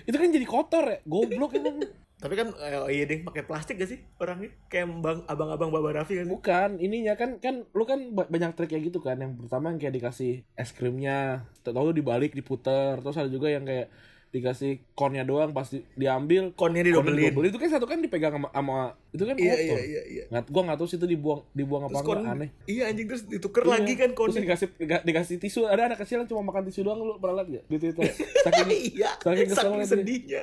[0.06, 1.82] itu kan jadi kotor ya goblok emang
[2.20, 4.52] Tapi kan eh, oh iya deh pakai plastik gak sih orangnya?
[4.68, 6.28] Kayak bang abang-abang Baba Raffi kan?
[6.28, 9.16] Bukan, ininya kan kan lu kan ba- banyak trik kayak gitu kan.
[9.24, 13.88] Yang pertama yang kayak dikasih es krimnya, tahu dibalik diputer, terus ada juga yang kayak
[14.30, 17.28] dikasih konnya doang pas di- diambil konnya didobelin.
[17.28, 17.50] didobelin.
[17.50, 18.78] itu kan satu kan dipegang sama, sama
[19.10, 20.24] itu kan Iya, kotor iya, iya, iya.
[20.28, 23.06] nggak gua nggak tahu sih itu dibuang dibuang apa Terus enggak kon, aneh iya anjing
[23.06, 23.70] terus dituker Iya.
[23.72, 24.40] lagi kan Terus konnya.
[24.40, 24.68] dikasih
[25.02, 27.76] dikasih tisu ada anak kecil yang cuma makan tisu doang lu pernah lihat gak di
[27.76, 28.02] Twitter
[28.40, 30.42] saking iya, saking saking sedihnya.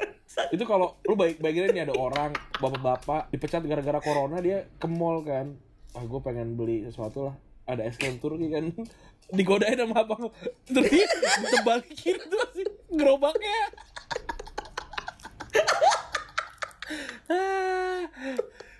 [0.50, 5.21] itu kalau lu baik baiknya nih ada orang bapak-bapak dipecat gara-gara corona dia ke mall
[5.21, 5.56] kan
[5.93, 8.67] ah gue pengen beli sesuatu lah ada es krim Turki kan
[9.38, 10.28] digodain sama abang
[10.65, 11.08] terus dia
[11.41, 13.58] ditebalikin tuh masih gerobaknya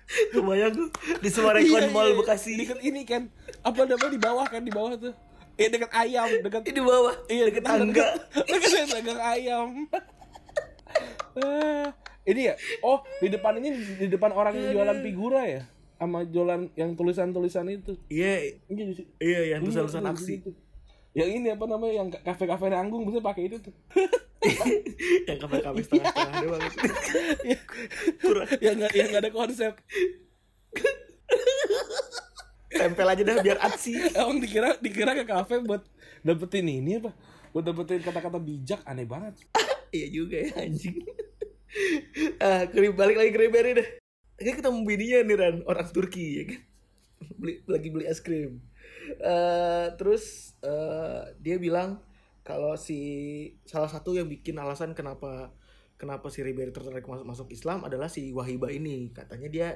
[0.08, 0.88] Kebayang tuh
[1.20, 2.18] di Sumarekon iya, Mall iya.
[2.18, 2.56] Bekasi.
[2.56, 3.28] deket ini kan
[3.62, 5.14] apa namanya di bawah kan di bawah tuh
[5.58, 7.14] eh dekat ayam dekat Ini di bawah.
[7.28, 8.08] Iya deket tangga.
[8.46, 9.68] Dekat yang dagang ayam.
[11.38, 11.90] Ah,
[12.30, 12.54] ini ya.
[12.86, 15.62] Oh, di depan ini di depan orang yang jualan figura ya.
[15.98, 17.98] Sama jualan yang tulisan-tulisan itu.
[18.06, 18.86] Iya, Iya,
[19.18, 20.34] iya yang tulisan-tulisan Iya, aksi.
[21.18, 23.74] Yang ini apa namanya yang kafe-kafe nanggung bisa pakai itu tuh.
[25.28, 26.62] yang kafe-kafe setengah-setengah doang.
[28.62, 29.74] yang nggak yang nggak ada konsep.
[32.70, 33.98] Tempel aja dah biar aksi.
[34.14, 35.82] Emang dikira dikira ke kafe buat
[36.22, 37.10] dapetin ini apa?
[37.50, 39.42] Buat dapetin kata-kata bijak aneh banget.
[39.90, 41.02] iya juga ya anjing.
[42.38, 43.88] ah, ke- balik lagi ke Ribery deh.
[44.38, 46.62] Kan ketemu bininya nih Ran, orang Turki ya kan.
[47.42, 48.62] Beli, lagi beli es krim.
[49.10, 50.24] Eh, terus
[50.60, 52.04] eh, dia bilang
[52.42, 53.00] kalau si
[53.64, 55.52] salah satu yang bikin alasan kenapa
[55.96, 59.12] kenapa si Ribery tertarik masuk, masuk Islam adalah si Wahiba ini.
[59.12, 59.68] Katanya dia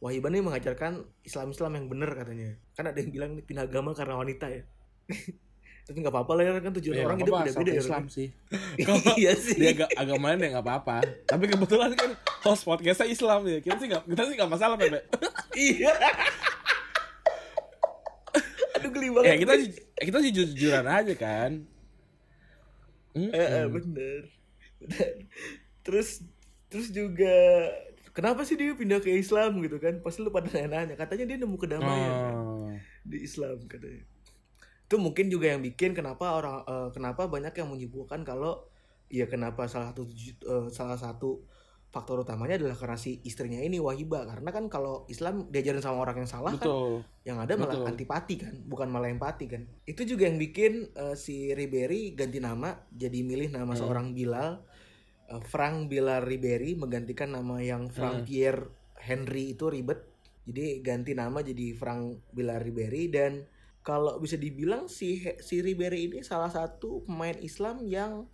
[0.00, 2.56] Wahiba nih mengajarkan Islam-Islam yang benar katanya.
[2.72, 4.64] Kan ada yang bilang nih pindah agama karena wanita ya.
[5.80, 7.80] Tapi nggak apa-apa lah ya kan tujuan Ya, orang apa-apa, beda-beda ya.
[7.82, 8.14] Islam Ran.
[8.14, 8.28] sih.
[9.20, 9.56] iya sih.
[9.58, 12.10] dia agak agamanya ya nggak apa-apa tapi kebetulan kan
[12.46, 15.00] host podcastnya Islam ya kita sih nggak kita sih nggak masalah Pepe
[15.58, 15.90] Iya.
[19.00, 19.26] Geli banget.
[19.26, 21.52] ya kita ju- kita sih jujur-jujuran aja kan
[23.10, 24.22] Hmm, Eh, eh, bener.
[25.82, 26.22] Terus
[26.70, 27.34] terus juga
[28.12, 29.98] kenapa sih dia pindah ke Islam gitu kan?
[29.98, 30.94] Pasti lu pada nanya-nanya.
[30.94, 32.70] Katanya dia nemu kedamaian kan, Oh.
[33.02, 34.06] di Islam katanya.
[34.86, 38.62] Itu mungkin juga yang bikin kenapa orang eh, kenapa banyak yang menyebutkan kalau
[39.10, 41.42] ya kenapa salah satu eh, salah satu
[41.90, 46.22] faktor utamanya adalah karena si istrinya ini Wahiba karena kan kalau Islam diajarin sama orang
[46.22, 47.90] yang salah kan betul yang ada malah Betul.
[47.90, 52.78] antipati kan bukan malah empati kan itu juga yang bikin eh, si Ribery ganti nama
[52.94, 53.80] jadi milih nama Hmm.
[53.82, 54.62] seorang Bilal
[55.28, 58.26] eh, Frank Bilal Ribery menggantikan nama yang Frank Hmm.
[58.26, 58.62] Pierre
[58.94, 60.06] Henry itu ribet
[60.46, 63.50] jadi ganti nama jadi Frank Bilal Ribery dan
[63.82, 68.30] kalau bisa dibilang si si Ribery ini salah satu pemain Islam yang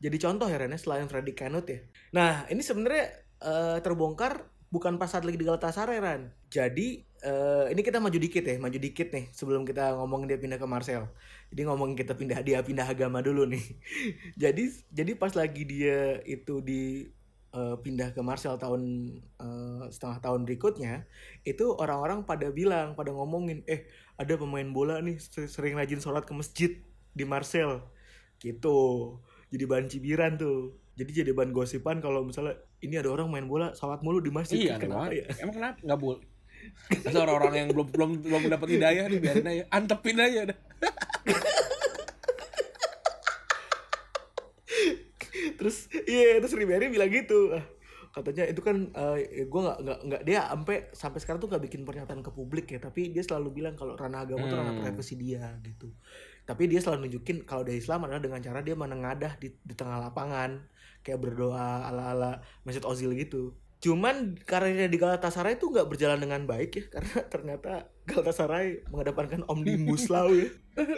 [0.00, 1.84] jadi contoh ya Ren ya, selain Freddy Kanut ya.
[2.16, 3.04] Nah ini sebenarnya
[3.44, 6.32] eh, terbongkar bukan pas saat lagi di Galatasaray Ran.
[6.48, 10.56] Jadi eh, ini kita maju dikit ya, maju dikit nih sebelum kita ngomong dia pindah
[10.56, 11.04] ke Marcel.
[11.52, 13.64] Jadi ngomongin kita pindah dia pindah agama dulu nih.
[14.42, 17.04] jadi jadi pas lagi dia itu di
[17.52, 18.82] eh, pindah ke Marcel tahun
[19.36, 21.04] eh, setengah tahun berikutnya
[21.44, 23.84] itu orang-orang pada bilang pada ngomongin eh
[24.16, 26.72] ada pemain bola nih ser- sering rajin sholat ke masjid
[27.12, 27.84] di Marcel
[28.40, 29.18] gitu
[29.50, 30.78] jadi bahan cibiran tuh.
[30.94, 34.58] Jadi jadi bahan gosipan kalau misalnya ini ada orang main bola sholat mulu di masjid.
[34.58, 35.26] Iya kenapa ya?
[35.42, 35.76] Emang kenapa?
[35.82, 36.24] Nggak boleh.
[36.92, 39.64] Masa orang-orang yang belum belum belum dapat hidayah nih biarin aja.
[39.72, 40.58] Antepin aja udah
[45.60, 47.52] terus iya terus Ribery bilang gitu.
[47.52, 47.64] Ah,
[48.10, 51.84] katanya itu kan eh gue nggak nggak nggak dia sampai sampai sekarang tuh nggak bikin
[51.84, 52.80] pernyataan ke publik ya.
[52.80, 54.84] Tapi dia selalu bilang kalau ranah agama tuh ranah Hmm.
[54.84, 55.92] privasi dia gitu
[56.50, 60.02] tapi dia selalu nunjukin kalau dia Islam adalah dengan cara dia menengadah di, di tengah
[60.02, 60.66] lapangan.
[61.06, 63.54] Kayak berdoa ala ala Mesut Ozil gitu.
[63.78, 70.10] Cuman karirnya di Galatasaray itu nggak berjalan dengan baik ya karena ternyata Galatasaray mengedepankan omnibus
[70.10, 70.50] law ya.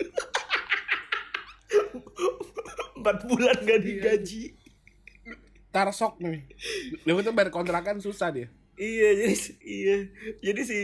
[2.97, 4.57] Empat bulan gak digaji.
[5.69, 6.49] Tarsok nih.
[7.05, 8.49] Dia tuh bayar kontrakan susah dia.
[8.81, 9.99] Iya, jadi iya.
[10.41, 10.79] Jadi si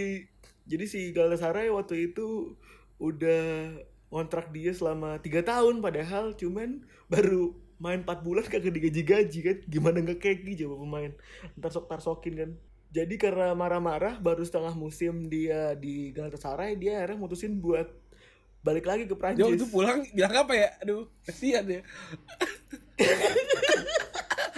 [0.69, 2.53] jadi si Galatasaray waktu itu
[3.01, 3.73] udah
[4.09, 9.59] kontrak dia selama tiga tahun padahal cuman baru main 4 bulan kagak digaji-gaji kan.
[9.71, 11.12] Gimana nggak keki coba pemain?
[11.55, 12.51] Ntar sok tarsokin kan.
[12.88, 17.87] Jadi karena marah-marah baru setengah musim dia di Galatasaray dia akhirnya mutusin buat
[18.64, 19.44] balik lagi ke Prancis.
[19.44, 20.68] Waktu pulang bilang apa ya?
[20.83, 21.81] Aduh kasihan ya.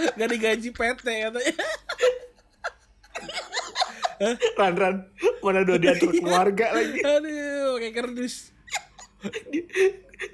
[0.16, 1.54] Gak digaji PT katanya.
[4.56, 4.96] Ran ran
[5.42, 7.02] mana udah diatur keluarga lagi?
[7.02, 8.54] Aduh kayak kerdus
[9.52, 9.60] di,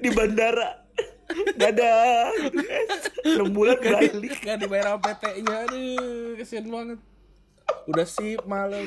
[0.01, 0.87] di bandara.
[1.27, 2.33] Kan.
[3.27, 4.38] enam bulan balik.
[4.40, 5.55] Gak dibayar sama PT-nya.
[5.66, 6.99] Aduh kasihan banget.
[7.90, 8.79] Udah sip malu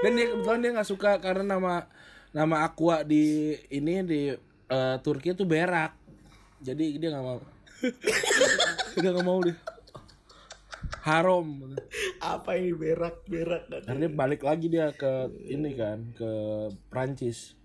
[0.00, 1.84] Dan dia kebetulan dia gak suka Karena nama
[2.32, 4.32] Nama Aqua di Ini di
[4.72, 5.92] eh, Turki itu berak.
[6.64, 7.40] Jadi dia gak mau.
[8.96, 9.56] Dia gak mau dia
[11.02, 11.74] haram.
[12.22, 16.30] Apa ini berak berak karena dia balik lagi dia ke ini kan ke
[16.86, 17.58] Prancis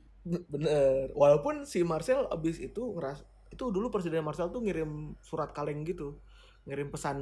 [0.52, 1.12] Bener.
[1.16, 6.20] Walaupun si Marcel abis itu ngeras itu dulu presiden Marcel tuh ngirim surat kaleng gitu,
[6.68, 7.18] ngirim pesan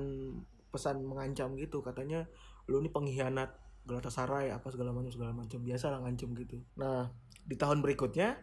[0.73, 2.27] pesan mengancam gitu katanya
[2.67, 3.53] lu ini pengkhianat
[3.85, 6.57] Galatasaray apa segala macam segala macam biasa lah ngancem gitu.
[6.75, 7.13] Nah
[7.45, 8.41] di tahun berikutnya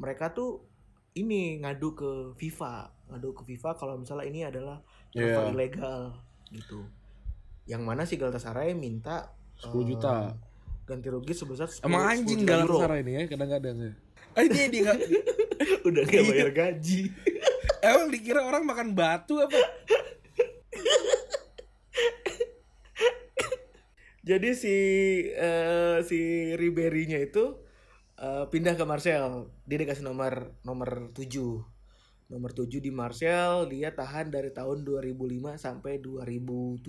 [0.00, 0.64] mereka tuh
[1.12, 4.80] ini ngadu ke FIFA, ngadu ke FIFA kalau misalnya ini adalah
[5.12, 5.52] transfer Iya.
[5.52, 6.00] ilegal
[6.48, 6.80] gitu.
[7.68, 10.32] Yang mana si Galatasaray minta 10 juta.
[10.32, 10.47] eh,
[10.88, 12.80] ganti rugi sebesar 10, emang 10 anjing euro.
[12.80, 13.92] Galatasaray ini ya kadang-kadang ya.
[14.32, 14.98] Ah ini dia nggak
[15.92, 17.12] udah gak bayar gaji.
[17.84, 19.54] Emang dikira orang makan batu apa?
[24.28, 24.76] Jadi si
[25.30, 26.18] eh, si
[26.56, 27.54] Ribery-nya itu
[28.18, 29.52] eh, pindah ke Marcel.
[29.68, 31.28] Dia dikasih nomor nomor 7
[32.28, 36.84] nomor 7 di Marcel dia tahan dari tahun 2005 sampai 2007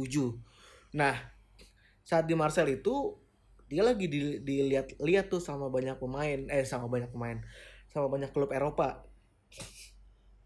[1.00, 1.16] nah
[2.04, 3.16] saat di Marcel itu
[3.70, 7.40] dia lagi di- dilihat lihat tuh sama banyak pemain eh sama banyak pemain
[7.90, 9.06] sama banyak klub Eropa.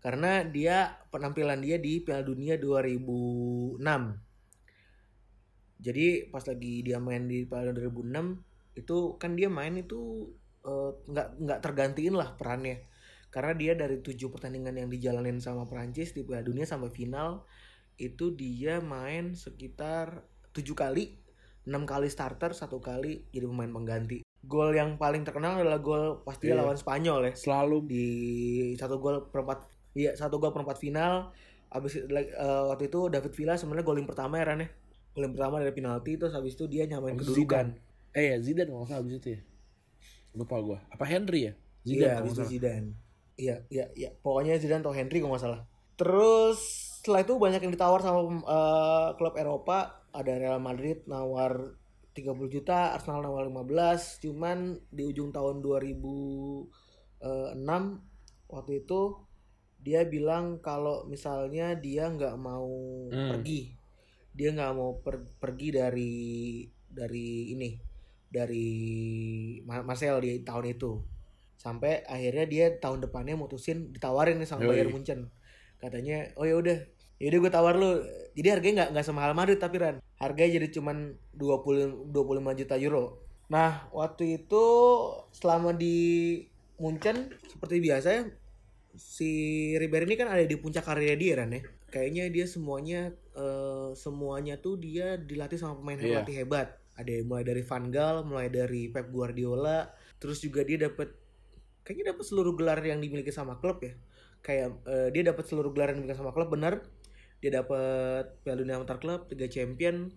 [0.03, 3.79] Karena dia penampilan dia di Piala Dunia 2006
[5.83, 10.31] jadi pas lagi dia main di Piala Dunia 2006 itu kan dia main itu
[10.63, 12.87] eh, nggak nggak tergantiin lah perannya.
[13.27, 17.43] Karena dia dari tujuh pertandingan yang dijalanin sama Prancis di Piala Dunia sampai final
[17.99, 20.23] itu dia main sekitar
[20.55, 21.22] tujuh kali
[21.63, 24.21] enam kali starter satu kali jadi pemain pengganti.
[24.43, 26.59] Gol yang paling terkenal adalah gol pas dia Iya.
[26.59, 27.33] lawan Spanyol ya.
[27.33, 27.77] Selalu.
[27.87, 28.05] Di
[28.75, 29.63] satu gol perempat
[29.95, 31.31] iya satu gol perempat final.
[31.71, 34.69] Abis like, eh, waktu itu David Villa sebenarnya golin pertama ya Ran ya.
[35.15, 37.65] Golin pertama dari penalti terus habis itu dia nyamain Habis kedudukan.
[38.13, 39.41] Eh ya Zidane kalau nggak salah abis itu ya.
[40.35, 40.77] Lupa gua.
[40.91, 41.53] Apa Henry ya?
[41.81, 42.43] Iya Zidane kalau habis itu.
[42.59, 42.89] Zidane.
[43.33, 44.09] Iya iya iya.
[44.19, 45.61] Pokoknya Zidane atau Henry kalau nggak salah.
[45.95, 46.59] Terus
[46.99, 51.73] setelah itu banyak yang ditawar sama eh, klub Eropa ada Real Madrid nawar
[52.13, 56.69] 30 juta Arsenal nawar 15 cuman di ujung tahun 2006
[58.47, 59.01] waktu itu
[59.81, 62.69] dia bilang kalau misalnya dia nggak mau
[63.09, 63.29] Hmm.
[63.35, 63.73] pergi
[64.31, 66.13] dia nggak mau per- pergi dari
[66.87, 67.69] dari ini
[68.29, 68.69] dari
[69.61, 70.91] Ma- Marcel di tahun itu
[71.57, 74.65] sampai akhirnya dia tahun depannya mutusin ditawarin nih sama.
[74.67, 75.29] Bayern Munchen
[75.77, 76.77] katanya oh ya udah
[77.19, 78.01] ya udah gue tawar lu
[78.33, 80.97] jadi harganya nggak nggak semahal Madrid tapi Ran harganya jadi cuman
[81.35, 83.05] 20 25 juta euro.
[83.49, 84.63] Nah waktu itu
[85.31, 85.97] selama di
[86.79, 88.23] Munchen seperti biasa ya
[88.93, 89.31] si
[89.77, 91.61] Ribery ini kan ada di puncak karirnya dia Ran ya.
[91.89, 93.01] Kayaknya dia semuanya
[93.37, 96.21] eh, semuanya tuh dia dilatih sama pemain Iya.
[96.21, 96.67] pelatih hebat.
[96.93, 99.89] Ada yang mulai dari Van Gaal mulai dari Pep Guardiola
[100.21, 101.09] terus juga dia dapat
[101.83, 103.93] kayaknya dapat seluruh gelar yang dimiliki sama klub ya.
[104.41, 106.81] Kayak eh, dia dapat seluruh gelar yang dimiliki sama klub benar
[107.43, 110.07] dia dapat Piala Dunia antar klub Liga Champion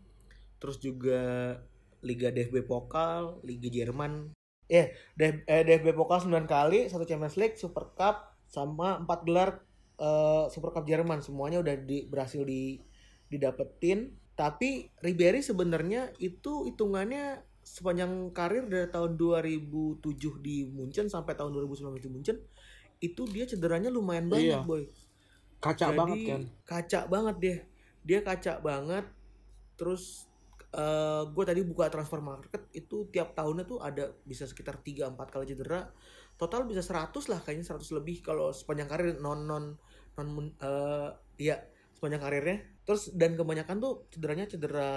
[0.63, 1.59] terus juga
[2.07, 4.31] Liga DFB Pokal Liga Jerman.
[4.71, 9.67] Eh, DF, eh DFB Pokal 9 kali satu Champions League Super Cup sama empat gelar
[9.99, 11.19] eh, Super Cup Jerman.
[11.19, 12.79] Semuanya udah di, berhasil di
[13.27, 14.15] didapetin.
[14.39, 20.07] Tapi Ribery sebenarnya itu hitungannya sepanjang karir dari tahun 2007
[20.39, 22.39] di Munchen sampai tahun 2019 di Munchen
[23.03, 24.65] itu dia cederanya lumayan banyak Iya.
[24.65, 24.87] boy
[25.73, 27.57] kaca Jadi, banget kan kaca banget dia.
[28.07, 29.07] Dia kaca banget
[29.77, 30.27] terus
[31.33, 35.89] gue tadi buka transfer market itu tiap tahunnya tuh ada bisa sekitar 3-4 kali cedera.
[36.37, 39.73] Total bisa 100 lah kayaknya 100 lebih kalau sepanjang karir non non
[40.21, 40.29] non
[40.61, 41.57] eh ya
[41.97, 42.57] sepanjang karirnya.
[42.85, 44.93] Terus dan kebanyakan tuh cederanya cedera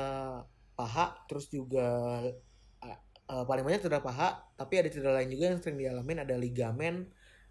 [0.80, 2.24] paha terus juga
[2.80, 6.40] eh, eh, paling banyak cedera paha tapi ada cedera lain juga yang sering dialamin ada
[6.40, 7.04] ligamen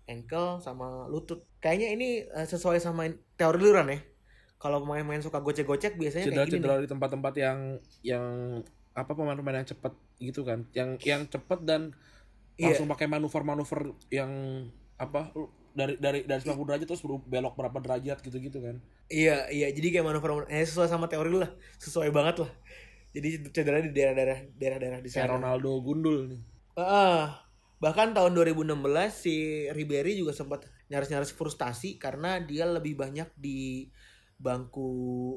[0.08, 4.00] ankle sama lutut kayaknya ini eh, sesuai sama teori luran ya
[4.58, 6.82] kalau pemain-pemain suka gocek-gocek biasanya kayak gini nih.
[6.82, 7.58] di tempat-tempat yang
[8.02, 8.24] yang
[8.90, 11.94] apa pemain-pemain yang cepet gitu kan yang yang cepet dan
[12.58, 12.74] Iya.
[12.74, 14.32] langsung pakai manuver-manuver yang
[14.98, 15.30] apa
[15.78, 19.72] dari dari dari 90 derajat terus belok berapa derajat gitu-gitu kan Iya, iya.
[19.72, 21.48] Jadi kayak manuver eh, sesuai sama teori lu lah.
[21.80, 22.50] Sesuai banget lah.
[23.16, 25.38] Jadi cedera di daerah-daerah daerah-daerah di kayak sana.
[25.40, 26.40] Ronaldo gundul nih
[26.76, 27.40] Ah,
[27.78, 28.74] bahkan tahun 2016
[29.14, 33.86] si Ribery juga sempat nyaris-nyaris frustasi karena dia lebih banyak di
[34.38, 34.90] bangku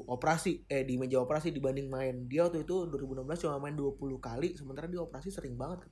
[0.06, 2.30] operasi eh di meja operasi dibanding main.
[2.30, 5.90] Dia waktu itu 2016 cuma main 20 kali sementara dia operasi sering banget.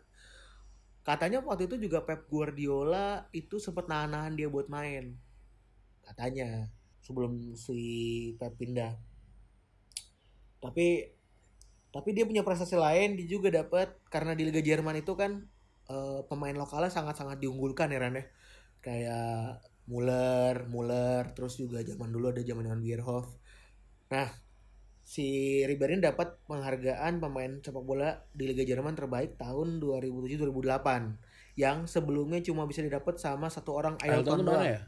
[1.03, 5.19] Katanya waktu itu juga Pep Guardiola itu sempat nahan-nahan dia buat main.
[6.07, 6.71] Katanya
[7.03, 7.81] sebelum si
[8.39, 8.95] Pep pindah.
[10.63, 11.11] Tapi
[11.91, 15.51] tapi dia punya prestasi lain dia juga dapat karena di Liga Jerman itu kan
[15.91, 18.25] eh, pemain lokalnya sangat-sangat diunggulkan ya Ran ya.
[18.81, 19.61] Kayak
[19.91, 23.27] Muller, Muller, terus juga zaman dulu ada zaman dengan Bierhoff.
[24.15, 24.31] Nah,
[25.03, 25.27] si
[25.67, 31.19] Ribery dapat penghargaan pemain sepak bola di Liga Jerman terbaik tahun 2007-2008
[31.59, 34.63] yang sebelumnya cuma bisa didapat sama satu orang Ailton Ailton doang.
[34.65, 34.81] ya?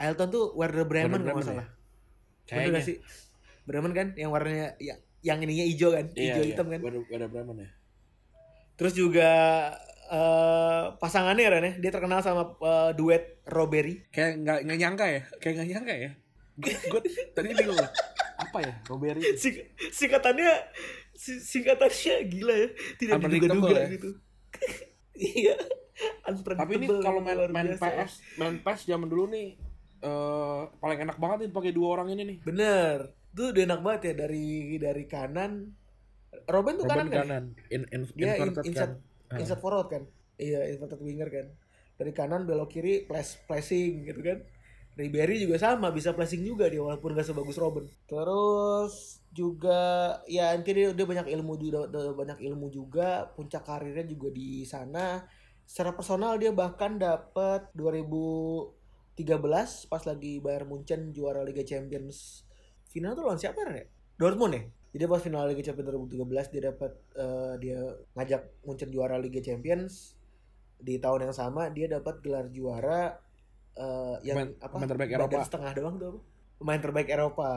[0.00, 1.68] Ailton tuh Werder Bremen kalau salah.
[2.48, 2.56] ya?
[2.56, 2.80] Bener Kayaknya.
[2.80, 2.96] gak sih?
[3.68, 6.50] Bremen kan yang warnanya ya, yang ininya hijau kan, Iya, hijau iya.
[6.56, 6.80] hitam kan.
[6.80, 7.70] Werder, Werder Bremen ya.
[8.80, 9.30] Terus juga
[10.10, 14.10] eh pasangannya Ren ya, dia terkenal sama eh, duet Robbery.
[14.10, 16.10] Kayak nggak nggak nyangka ya, kayak nggak nyangka ya.
[16.60, 17.00] Gue
[17.30, 17.90] tadi bingung loh.
[18.36, 19.22] Apa ya, Robbery?
[19.38, 20.50] Sing- singkatannya
[21.14, 23.88] si- singkatannya gila ya, tidak diduga-duga ya.
[23.90, 24.10] gitu.
[25.20, 25.52] Iya.
[26.56, 27.76] Tapi ini kalau main, main.
[27.76, 29.52] PS, main PS zaman dulu nih
[30.00, 32.38] eh paling enak banget nih pakai dua orang ini nih.
[32.40, 33.12] Bener.
[33.30, 35.76] Tuh udah enak banget ya dari dari kanan.
[36.48, 37.12] Robin tuh Robben kanan kan?
[37.12, 37.20] ya?
[37.20, 39.09] kanan, in, in, Dia in, inside, kan.
[39.30, 39.38] Ah.
[39.38, 40.02] inside forward kan?
[40.36, 41.46] Iya, inverted winger kan.
[42.00, 44.40] Dari kanan belok kiri flash flashing gitu kan.
[44.98, 47.86] Ribery juga sama, bisa flashing juga dia walaupun gak sebagus Robin.
[48.10, 54.28] Terus juga ya intinya dia, dia banyak ilmu juga banyak ilmu juga, puncak karirnya juga
[54.34, 55.24] di sana.
[55.64, 62.42] Secara personal dia bahkan dapat 2013 pas lagi Bayern Munchen juara Liga Champions.
[62.90, 63.86] Final tuh lawan siapa ya?
[64.18, 64.62] Dortmund ya?
[64.90, 67.78] Jadi pas final Liga Champions 2013 dia dapat eh, dia
[68.18, 70.18] ngajak Munchen juara Liga Champions
[70.80, 73.14] di tahun yang sama dia dapat gelar juara
[73.78, 74.74] eh, yang apa?
[74.74, 75.46] pemain terbaik Eropa.
[75.46, 76.14] setengah doang tuh?
[76.58, 77.50] Pemain terbaik Eropa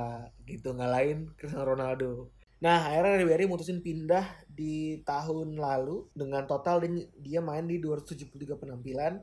[0.45, 2.29] gitu ngalahin Cristiano Ronaldo.
[2.63, 8.55] Nah akhirnya Ribery mutusin pindah di tahun lalu dengan total dia, dia main di 273
[8.55, 9.19] penampilan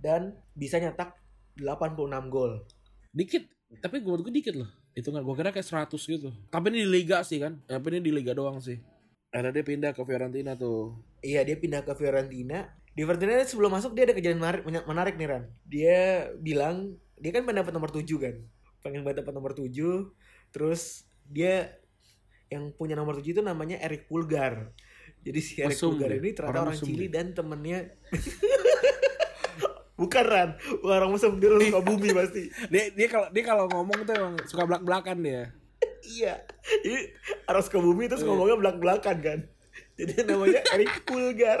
[0.00, 1.12] dan bisa nyetak
[1.60, 2.64] 86 gol.
[3.12, 3.44] Dikit,
[3.84, 4.70] tapi gue gue dikit loh.
[4.94, 6.28] Itu nggak gue kira kayak 100 gitu.
[6.50, 7.58] Tapi ini di liga sih kan.
[7.66, 8.78] Tapi ini di liga doang sih.
[9.30, 10.98] Akhirnya dia pindah ke Fiorentina tuh.
[11.22, 12.66] Iya dia pindah ke Fiorentina.
[12.90, 15.44] Di Fiorentina sebelum masuk dia ada kejadian menarik, menarik nih Ran.
[15.62, 15.98] Dia
[16.42, 18.34] bilang dia kan pengen dapat nomor 7 kan.
[18.82, 19.70] Pengen banget dapat nomor 7.
[20.50, 21.78] Terus dia
[22.50, 24.74] yang punya nomor 7 itu namanya Eric Pulgar.
[25.22, 27.08] Jadi si Eric Pulgar ini ternyata Orang orang, dia.
[27.12, 27.78] dan temennya
[30.00, 32.48] Bukan Ran, orang mesum dia orang bumi pasti.
[32.72, 35.52] Dia dia kalau dia kalau ngomong tuh emang suka belak-belakan dia.
[36.00, 36.40] Iya.
[36.80, 37.12] Jadi
[37.44, 39.38] harus ke bumi terus ngomongnya belak-belakan kan.
[40.00, 41.60] Jadi namanya Eric Pulgar.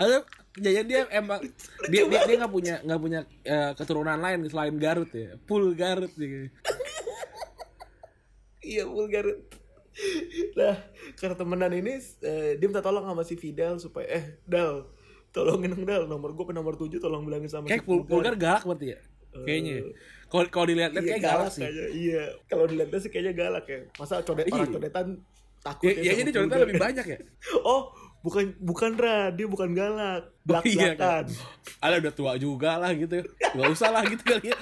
[0.00, 0.24] Atau
[0.56, 1.44] kejadian dia emang
[1.92, 5.36] dia dia dia nggak punya nggak punya eh, keturunan lain selain Garut ya.
[5.76, 6.48] Garut gitu.
[8.60, 9.26] Iya vulgar.
[10.56, 10.76] Nah,
[11.18, 14.88] karena temenan ini eh, dia minta tolong sama si Fidel supaya eh Dal,
[15.30, 18.34] tolongin dong Dal nomor gue ke nomor 7 tolong bilangin sama Kayak si Pul- Pulgar
[18.34, 18.98] galak berarti ya.
[19.32, 19.74] Kayaknya.
[20.26, 21.60] Kalau kalau dilihat-lihat Iya kayak galak sih.
[21.60, 21.86] kayaknya.
[21.92, 22.22] Iya.
[22.44, 23.78] Kalau dilihatnya sih kayaknya galak ya.
[23.94, 24.54] Masa codet Iya.
[24.56, 25.06] orang codetan
[25.60, 26.66] takut Ya, ya jadi contohnya Pulgar.
[26.66, 27.18] lebih banyak ya.
[27.64, 27.80] Oh,
[28.20, 30.22] bukan bukan Ra, dia bukan galak.
[30.24, 30.98] Oh, iya Belak-belakan.
[30.98, 31.24] kan.
[31.84, 33.22] Ada udah tua juga lah gitu.
[33.38, 34.58] Gak usah lah gitu kali ya.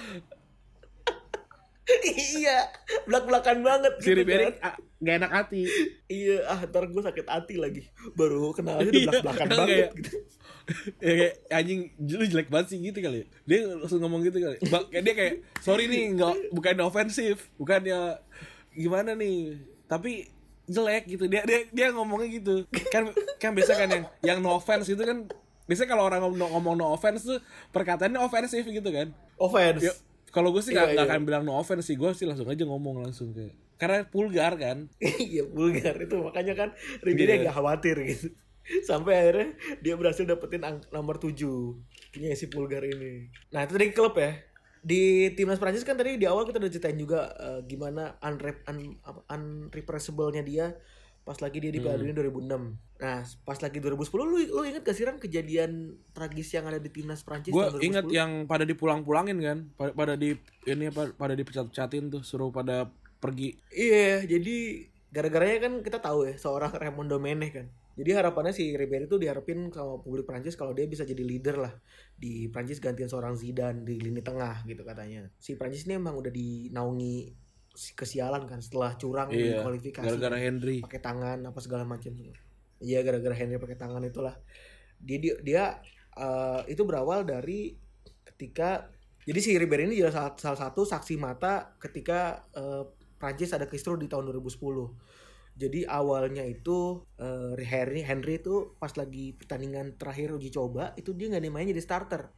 [2.37, 2.69] iya,
[3.03, 4.55] belak-belakan banget Si gitu Ribery kan.
[4.63, 5.61] ah, gak enak hati.
[6.07, 7.89] Iya, ah ntar gue sakit hati lagi.
[8.13, 10.11] Baru kenal aja udah Iya, belak-belakan kan banget kayak- gitu.
[11.01, 13.27] Ya kayak anjing lu jelek banget sih gitu kali ya.
[13.45, 14.57] Dia langsung ngomong gitu kali.
[14.69, 18.21] Ba kayak dia kayak sorry nih nggak bukan ofensif, bukannya
[18.73, 19.57] gimana nih.
[19.89, 20.29] Tapi
[20.69, 21.25] jelek gitu.
[21.27, 22.55] Dia dia dia ngomongnya gitu.
[22.93, 23.09] Kan
[23.41, 25.25] kan biasa kan yang yang no offense itu kan
[25.65, 27.41] biasanya kalau orang ngomong, ngomong no offense tuh
[27.73, 29.13] perkataannya ofensif gitu kan.
[29.37, 29.85] Offense.
[29.85, 29.93] Ya,
[30.29, 31.13] kalau gue sih Iya, nggak nggak iya.
[31.17, 34.91] akan bilang no offense sih, gue sih langsung aja ngomong langsung kayak karena vulgar kan.
[35.33, 36.69] Iya vulgar itu makanya kan
[37.01, 37.49] Ribery Iya.
[37.49, 38.29] agak khawatir gitu.
[38.89, 39.49] Sampai akhirnya
[39.81, 41.35] dia berhasil dapetin nomor 7
[42.13, 43.33] punya si vulgar ini.
[43.53, 44.37] Nah itu dari klub ya.
[44.79, 48.95] Di timnas Prancis kan tadi di awal kita udah ceritain juga eh, gimana unrep un,
[49.03, 50.77] apa, unrepressible-nya dia
[51.29, 52.49] pas lagi dia di Piala Dunia 2006.
[53.05, 56.89] Nah, pas lagi 2010 lu lu inget gak sih Ran kejadian tragis yang ada di
[56.89, 57.89] timnas Prancis Gue tahun 2010?
[57.93, 62.89] inget yang pada dipulang-pulangin kan, pada, pada di ini apa pada dipecat-pecatin tuh suruh pada
[63.21, 63.61] pergi.
[63.69, 67.67] Iya, jadi gara-garanya kan kita tahu ya seorang Raymond Domenech kan.
[67.99, 71.75] Jadi harapannya si Ribery itu diharapin sama publik Prancis kalau dia bisa jadi leader lah
[72.15, 75.27] di Prancis gantian seorang Zidane di lini tengah gitu katanya.
[75.35, 77.35] Si Prancis ini emang udah dinaungi
[77.69, 79.67] si- kesialan kan setelah curang di Iya.
[79.67, 80.79] kualifikasi Gara-gara Henry.
[80.79, 82.15] pakai tangan apa segala macam.
[82.79, 84.39] Iya gara-gara Henry pakai tangan itulah.
[84.97, 85.65] Dia dia, dia
[86.15, 87.75] eh, itu berawal dari
[88.25, 88.87] ketika
[89.23, 93.95] jadi si Ribery ini juga salah, salah satu saksi mata ketika eh, Prancis ada kisruh
[93.95, 94.95] di tahun 2010.
[95.59, 101.35] Jadi awalnya itu eh, Henry Henry itu pas lagi pertandingan terakhir uji coba itu dia
[101.35, 102.31] nggak dimainin jadi starter.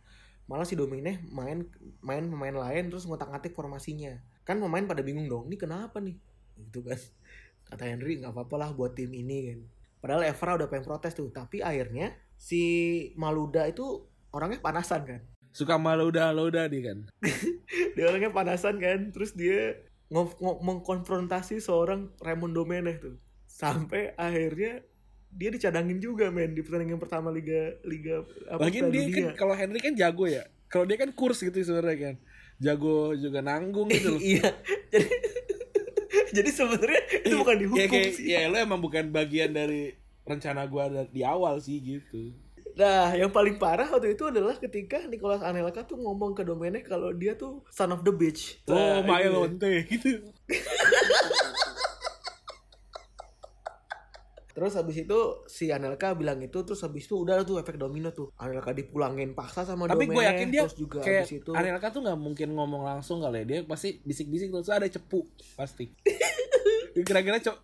[0.49, 1.68] Malah si Domine main
[2.01, 4.16] main pemain lain terus ngotak-ngatik formasinya.
[4.49, 6.16] Kan pemain pada bingung dong, ini kenapa nih?
[6.57, 6.97] Gitu kan.
[7.68, 9.61] Kata Henry nggak apa-apa lah buat tim ini kan.
[10.01, 12.64] Padahal Evra udah pengen protes tuh, tapi akhirnya si
[13.21, 15.21] Maluda itu orangnya panasan kan.
[15.51, 16.99] Suka malu udah lo udah dia kan.
[17.95, 19.77] dia orangnya panasan kan terus dia
[20.11, 24.83] mengkonfrontasi seorang Raymond Domenech tuh sampai akhirnya
[25.31, 29.55] dia dicadangin juga men di pertandingan pertama liga liga apa Lagian Piala dia kan kalau
[29.55, 30.43] Henry kan jago ya.
[30.71, 32.15] Kalau dia kan kurs gitu sebenarnya kan.
[32.59, 34.21] Jago juga nanggung gitu loh.
[34.35, 34.51] iya
[34.91, 35.07] jadi
[36.37, 39.95] jadi sebenarnya itu bukan dihukum ya, kayak, sih ya lo emang bukan bagian dari
[40.27, 42.35] rencana gua da- di awal sih gitu.
[42.81, 47.12] Nah, yang paling parah waktu itu adalah ketika Nicolas Anelka tuh ngomong ke Domenech kalau
[47.12, 48.57] dia tuh son of the bitch.
[48.64, 49.28] Oh, Nah, my ini.
[49.28, 50.24] lonte gitu.
[54.51, 55.18] Terus habis itu
[55.49, 58.28] si Anelka bilang itu terus habis itu udah tuh efek domino tuh.
[58.37, 62.18] Anelka dipulangin paksa sama Tapi gue yakin dia terus juga kayak itu Anelka tuh nggak
[62.20, 63.45] mungkin ngomong langsung kali ya.
[63.47, 65.24] Dia pasti bisik-bisik terus ada cepu
[65.57, 65.89] pasti.
[67.09, 67.57] Kira-kira cok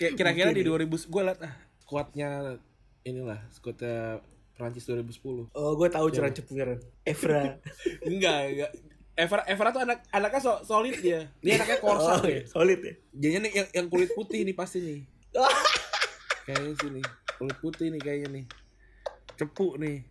[0.00, 1.52] kira-kira di 2000 gue liat ah
[1.84, 2.56] kuatnya
[3.04, 4.24] inilah skuadnya
[4.60, 5.48] Prancis 2010.
[5.56, 6.14] Oh, gue tahu Iya.
[6.20, 6.80] jalan cepunya Ren.
[7.08, 7.56] Evra.
[8.12, 8.70] Enggak, enggak.
[9.16, 11.32] Evra, Evra tuh anak anaknya so, solid dia.
[11.40, 12.44] Dia anaknya korsa oh, ya.
[12.44, 12.94] solid ya.
[13.16, 15.00] Jadinya nih yang, yang kulit putih nih pasti nih.
[16.44, 17.02] Kayaknya sini
[17.40, 18.44] kulit putih nih kayaknya nih.
[19.40, 20.04] Cepu nih.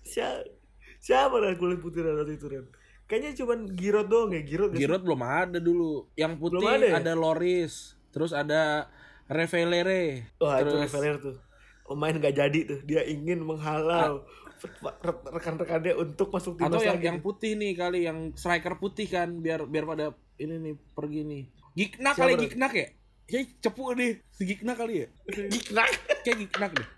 [0.00, 0.48] Siapa
[1.04, 2.64] siapa Ren kulit putih waktu itu Ren?
[3.04, 4.80] Kayaknya cuman Giroud doang ya, sih?
[4.80, 6.08] Giroud belum ada dulu.
[6.16, 7.20] Yang putih Belum ada ada, ya?
[7.20, 8.88] Loris, terus ada
[9.28, 10.32] Revelere.
[10.40, 11.36] Wah, itu terus Reveler tuh.
[11.84, 12.80] Pemain gak jadi tuh.
[12.82, 14.24] Dia ingin menghalau
[14.80, 17.06] re- rekan-rekannya untuk masuk atau timnas yang lagi.
[17.06, 20.06] yang putih nih kali yang striker putih kan biar biar pada
[20.36, 21.42] ini nih pergi nih.
[21.76, 22.42] Siapa kali tuh?
[22.46, 22.86] Giknak ya?
[23.24, 25.06] Ya cepu nih, si Giknak kali ya?
[25.26, 25.88] Gignak.
[26.20, 26.88] Kayak Giknak deh.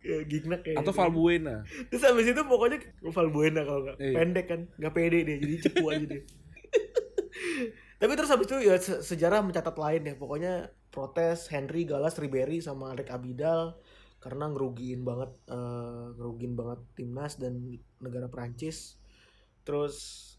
[0.00, 1.00] ya, Gignak kayak Atau gitu.
[1.00, 1.56] Valbuena.
[1.86, 4.12] Terus habis itu pokoknya Valbuena kalau nggak Iya.
[4.12, 6.22] pendek kan, nggak pede dia jadi cepu aja dia.
[7.94, 10.14] Tapi terus habis itu ya se- sejarah mencatat lain ya.
[10.14, 10.52] Pokoknya
[10.94, 13.74] protes Henry, Galas, Ribery sama Alec Abidal
[14.22, 17.58] karena ngerugiin banget eh, ngerugiin banget timnas dan
[17.98, 18.96] negara Prancis.
[19.66, 19.96] Terus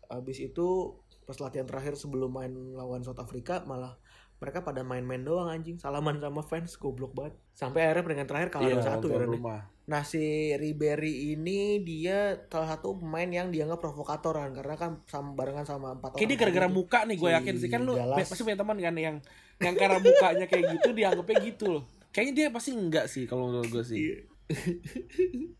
[0.08, 0.96] habis itu
[1.28, 4.00] pas latihan terakhir sebelum main lawan South Africa malah
[4.36, 8.68] mereka pada main-main doang anjing salaman sama fans goblok banget sampai akhirnya pertandingan terakhir kalah
[8.68, 9.62] Iya, 2-1 ya rumah.
[9.88, 15.66] Nah si Ribery ini dia salah satu pemain yang dianggap provokatoran karena kan sama barengan
[15.66, 16.20] sama empat orang.
[16.20, 18.28] Kayak gara-gara muka nih gue yakin sih kan lu Galas.
[18.28, 19.18] pasti punya teman kan yang
[19.58, 21.84] yang karena mukanya kayak gitu dianggapnya gitu loh.
[22.10, 23.98] Kayaknya dia pasti enggak sih kalau menurut gue sih.
[24.02, 24.18] Iya.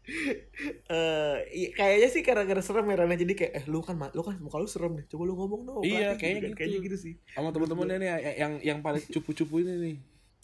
[0.86, 3.18] Eh, iya, kayaknya sih gara-gara serem ya Rana.
[3.18, 5.82] jadi kayak eh lu kan lu kan muka lu serem deh coba lu ngomong dong
[5.82, 6.46] Iya, pelatih," kayaknya kan.
[6.46, 6.56] gitu.
[6.56, 9.96] kayaknya gitu sih Sama teman-temannya nih yang yang yang paling cupu-cupu ini nih.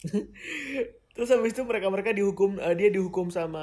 [1.14, 3.62] terus habis itu mereka mereka dihukum eh, dia dihukum sama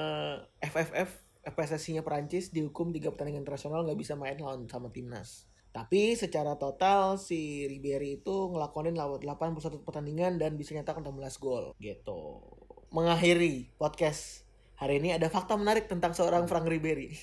[0.62, 1.12] FFF
[1.44, 7.16] PSSI-nya Perancis dihukum tiga pertandingan internasional nggak bisa main lawan sama timnas tapi secara total
[7.16, 12.42] si Ribery itu ngelakonin lawan 81 pertandingan dan bisa nyetak 16 gol gitu
[12.90, 14.44] mengakhiri podcast
[14.74, 17.14] hari ini ada fakta menarik tentang seorang Frank Ribery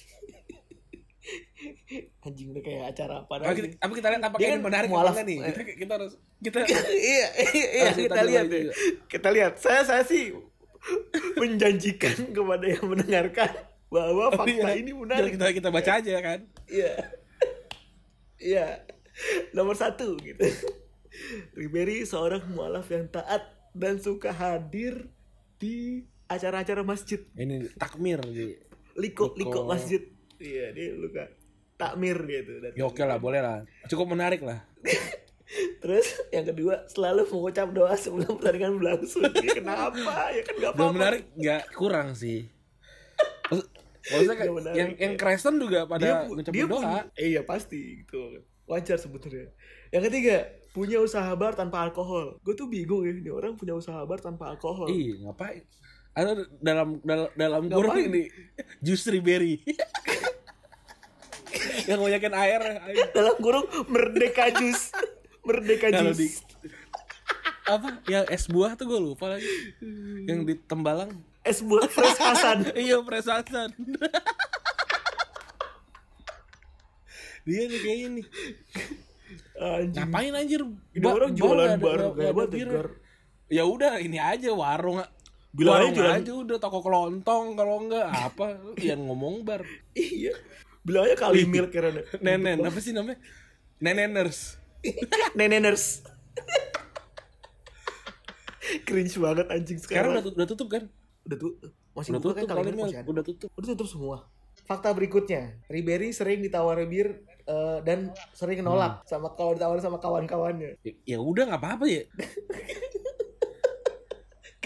[2.22, 5.14] anjing udah kayak acara apa Apa kita, apa kita lihat ini kan menarik mualaf.
[5.14, 5.38] apa nih?
[5.42, 6.78] Kita, kita harus kita iya,
[7.10, 8.62] iya, iya, Harus kita lihat deh.
[8.62, 8.74] juga.
[9.06, 9.52] Kita lihat.
[9.56, 10.34] Saya saya sih
[11.40, 13.50] menjanjikan kepada yang mendengarkan
[13.88, 14.74] bahwa fakta Iya.
[14.76, 15.30] ini Jadi menarik.
[15.34, 16.38] kita kita baca aja kan.
[16.68, 16.92] Iya.
[18.36, 18.84] Iya.
[19.52, 20.40] Nomor satu gitu.
[21.58, 25.08] Ribery seorang mualaf yang taat dan suka hadir
[25.56, 27.24] di acara-acara masjid.
[27.32, 28.60] Ini takmir gitu.
[28.96, 29.36] Liko, Liko.
[29.36, 30.02] liko masjid.
[30.36, 31.24] Iya, dia luka
[31.76, 32.60] takmir gitu.
[32.60, 33.64] Dan Ya oke lah, boleh lah.
[33.88, 34.64] Cukup menarik lah.
[35.80, 39.22] Terus yang kedua selalu mengucap doa sebelum pertandingan berlangsung.
[39.30, 40.34] Ya, kenapa?
[40.34, 40.96] Ya kan gak Belum apa-apa.
[40.98, 42.50] menarik nggak kurang sih.
[44.06, 45.18] Maksud- Maksudnya Nggak menarik, yang yang ya.
[45.18, 46.78] Kristen juga pada dia, dia doa.
[46.78, 48.38] punya eh, iya pasti gitu.
[48.66, 49.46] Wajar sebetulnya
[49.94, 50.42] yang ketiga
[50.74, 52.36] punya usaha bar tanpa alkohol.
[52.42, 54.90] Gue tuh bingung ya ini orang punya usaha bar tanpa alkohol.
[54.90, 55.62] Iya, ngapain?
[56.16, 58.28] Ada dalam dalam dalam kurung ini.
[58.84, 59.60] Jus berry.
[61.88, 63.06] yang banyakin air, air.
[63.14, 64.90] dalam kurung merdeka jus.
[65.46, 66.18] Merdeka jus.
[66.18, 66.28] di
[67.66, 68.02] apa?
[68.06, 69.46] Yang es buah tuh gue lupa lagi.
[70.26, 71.10] Yang di tembalang
[71.46, 72.58] es buah fresh Hasan.
[72.84, 73.70] Iya presasan
[77.46, 78.22] dia nih kayak ini
[79.56, 80.02] anjing.
[80.02, 80.60] Ngapain anjir?
[80.66, 82.66] Ini Ba- orang jualan bar kayak banget ya.
[82.66, 82.88] Gar.
[83.46, 83.62] ya.
[83.64, 84.98] Udah ini aja warung.
[85.54, 88.10] Bilang aja warung jualan- aja udah toko kelontong kalau enggak.
[88.10, 88.58] Apa?
[88.82, 89.62] Yang ngomong bar.
[89.94, 90.34] Iya.
[90.82, 92.02] Bilangnya kali milk ya Ren.
[92.18, 93.22] nenen apa sih namanya?
[93.78, 94.58] Neneners.
[95.38, 96.02] Neneners.
[98.82, 100.34] Cringe banget anjing sekarang sekarang.
[100.34, 100.90] udah tutup kan
[101.26, 101.50] udah tuh
[101.92, 102.84] masih udah buka tutup kan Mil.
[102.84, 104.16] masih ada udah tutup Udah tutup semua.
[104.58, 107.08] Fakta berikutnya, Ribery sering ditawari bir
[107.44, 107.98] eh, dan
[108.32, 109.06] sering nolak Hmm.
[109.06, 110.80] sama kalau ditawarin sama kawan-kawannya.
[110.80, 112.02] ya, ya udah nggak apa-apa ya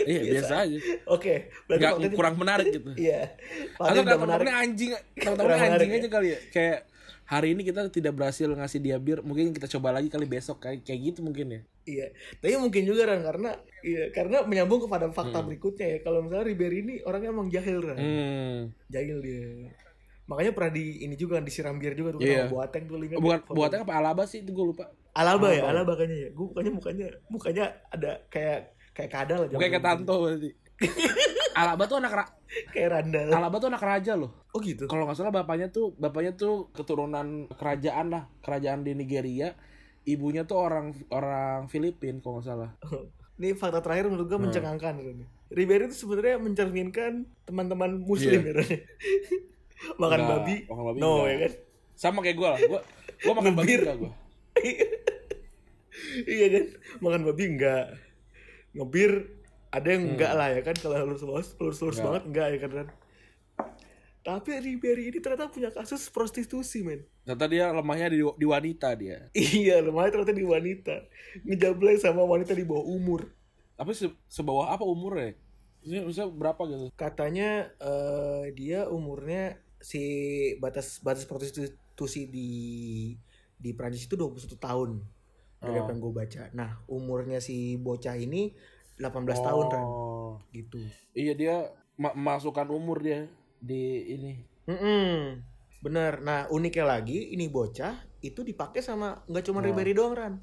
[0.03, 3.37] iya biasa aja Oke, nggak itu- kurang menarik gitu Iya.
[3.77, 4.49] atau temen menarik.
[4.65, 5.97] anjing menarik anjing ya.
[5.99, 6.79] aja kali ya kayak
[7.31, 10.83] hari ini kita tidak berhasil ngasih dia bir mungkin kita coba lagi kali besok kayak
[10.83, 12.07] kayak gitu mungkin ya Iya,
[12.39, 13.51] tapi mungkin juga Ran karena
[13.81, 15.99] iya karena menyambung kepada fakta berikutnya ya.
[16.05, 17.99] Kalau misalnya Ribery ini orangnya emang jahil Ran.
[17.99, 18.59] hmm.
[18.93, 19.73] Jahil dia.
[20.29, 23.51] Makanya pernah di ini juga kan disiram bir juga tuh sama Boateng tuh bukan ya?
[23.51, 26.31] buatnya apa alaba sih itu gue lupa Alaba ya, Alaba kayaknya ya.
[26.31, 29.57] Gue mukanya mukanya mukanya ada kayak kayak kadal aja.
[29.59, 30.51] kayak Tanto berarti
[31.61, 32.13] alaba tuh anak
[32.73, 33.29] Kayak Randall.
[33.31, 34.85] alaba tuh anak raja loh Oh gitu.
[34.85, 39.55] kalau nggak salah bapaknya tuh bapaknya tuh keturunan kerajaan lah kerajaan di Nigeria
[40.03, 42.71] ibunya tuh orang orang Filipin kalau nggak salah
[43.37, 44.47] Ini fakta terakhir menurut gue Hmm.
[44.47, 45.21] mencengangkan Ran.
[45.49, 48.69] Ribery itu sebenarnya mencerminkan teman-teman muslim ya Ran.
[49.97, 50.57] Makan Enggak, babi.
[50.67, 51.25] makan babi no enggak.
[51.27, 51.53] ya kan.
[51.95, 52.81] sama kayak gue lah gue
[53.19, 54.13] gue makan babi enggak gue
[56.29, 56.65] iya kan
[57.01, 57.85] makan babi enggak
[58.73, 59.13] ngebir
[59.71, 60.13] ada yang Hmm.
[60.15, 62.07] enggak lah ya kan kalau lurus lurus lurus lurus Enggak.
[62.07, 62.89] banget enggak ya kan Ran?
[64.21, 69.33] tapi Ribery ini ternyata punya kasus prostitusi men ternyata dia lemahnya di, di wanita dia
[69.57, 70.95] iya lemahnya ternyata di wanita
[71.43, 73.33] ngejablay sama wanita di bawah umur
[73.75, 75.33] tapi se sebawah apa umurnya
[75.81, 80.05] Maksudnya, berapa gitu katanya eh, dia umurnya si
[80.61, 82.51] batas batas prostitusi di
[83.57, 84.91] di Prancis itu 21 tahun
[85.57, 85.85] dari Oh.
[85.85, 88.53] apa yang gue baca nah umurnya si bocah ini
[89.01, 90.37] 18 tahun kan Oh.
[90.53, 90.79] gitu
[91.11, 91.55] iya dia
[91.97, 93.27] ma- masukkan umur dia
[93.59, 94.33] di ini
[94.65, 95.43] Mm-mm.
[95.81, 96.21] Bener.
[96.21, 99.67] Nah uniknya lagi ini bocah itu dipakai sama nggak cuma Oh.
[99.67, 100.35] Ribery doang Ran,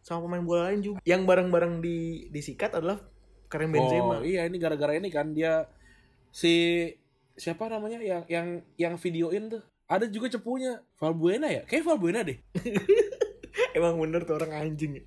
[0.00, 0.98] sama pemain bola lain juga.
[1.04, 1.98] Yang bareng-bareng di
[2.28, 2.96] disikat adalah
[3.46, 4.18] Karim Benzema.
[4.18, 5.68] Oh iya ini gara-gara ini kan dia
[6.28, 6.88] si
[7.32, 12.40] siapa namanya yang yang yang videoin tuh ada juga cepunya Valbuena ya kayak Valbuena deh
[13.76, 15.04] Emang bener tuh orang anjing.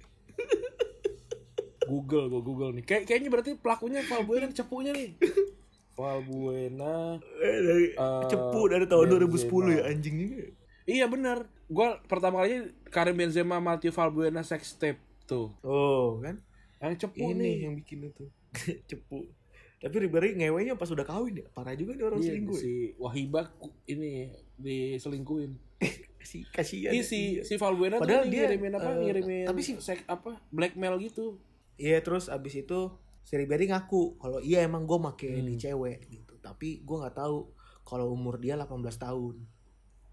[1.83, 5.09] Google gue Google nih kayak kayaknya berarti pelakunya Valbuena cepunya nih
[5.91, 9.49] Valbuena Eh, dari Eh, cepu dari tahun Benzema.
[9.49, 10.35] 2010 ya anjing juga.
[10.83, 12.55] iya bener gue pertama kali
[12.85, 16.37] Karim Benzema Matthew Valbuena sex tape tuh Oh kan?
[16.79, 18.25] yang cepu ini nih yang bikin itu
[18.89, 19.29] cepu.
[19.77, 21.45] Tapi Ribery ngewenya pas udah kawin ya.
[21.51, 22.53] Parah juga nih orang Iya, selingkuh.
[22.53, 22.61] ya.
[22.61, 25.57] si Wahibah ku- ini diselingkuhin
[26.21, 26.89] Si kasihan.
[26.91, 27.03] Iya ya.
[27.03, 30.97] si si Valbuena Padahal tuh dia, ngirimin apa eh, ngirimin tapi si- sek apa blackmail
[30.99, 31.37] gitu
[31.81, 32.79] Iya terus abis itu
[33.21, 35.41] si Ribery ngaku kalau iya emang gue make Hmm.
[35.41, 36.33] ini cewek gitu.
[36.37, 37.49] Tapi gue nggak tahu
[37.81, 39.35] kalau umur dia 18 tahun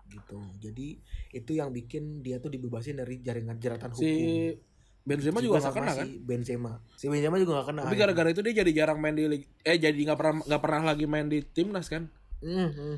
[0.09, 0.41] gitu.
[0.59, 0.97] Jadi
[1.31, 4.01] itu yang bikin dia tuh dibebasin dari jaringan jeratan hukum.
[4.01, 4.57] si
[5.05, 6.73] Benzema juga gak sama kena si kan Benzema.
[6.93, 7.81] Si Benzema juga gak kena.
[7.85, 9.25] tapi gara-gara itu dia jadi jarang main di
[9.63, 12.09] eh jadi nggak pernah nggak pernah lagi main di timnas kan
[12.39, 12.97] Hmm, hmm.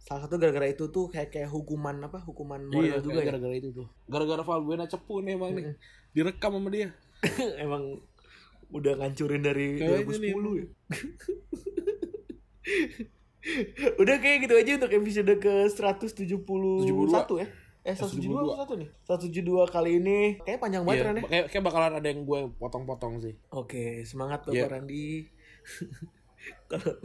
[0.00, 2.22] Salah satu gara-gara itu tuh kayak kayak hukuman apa?
[2.24, 3.28] Hukuman moral iya juga kayak ya.
[3.34, 5.64] gara-gara itu tuh gara-gara Valbuena cepu nih emang nih
[6.10, 6.88] direkam sama dia
[7.64, 8.00] emang
[8.70, 10.36] udah ngancurin dari Kayaknya 2010 nih, ya.
[14.02, 16.26] udah kayak gitu aja untuk episode ke 171
[17.40, 17.46] ya.
[17.80, 18.88] Eh 172 atau 1 nih?
[19.08, 21.22] 172 kali ini kayak panjang banget Iya, Ran ya.
[21.24, 24.68] kayak, kayak bakalan ada yang gue potong-potong sih Oke, semangat Bapak Iya.
[24.68, 25.08] Randi.
[26.72, 26.96] Kalau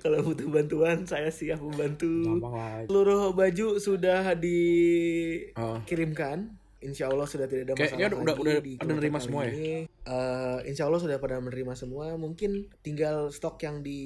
[0.00, 2.40] kalau butuh bantuan saya siap membantu.
[2.88, 6.48] Seluruh baju sudah dikirimkan.
[6.48, 6.59] Oh.
[6.80, 9.52] Insya Allah sudah tidak ada masalah Kayaknya udah- lagi udah- di udah nerima semua ya?
[9.52, 9.84] ini.
[9.84, 12.16] Eh, insya Allah sudah pada menerima semua.
[12.16, 12.50] Mungkin
[12.80, 14.00] tinggal stok yang di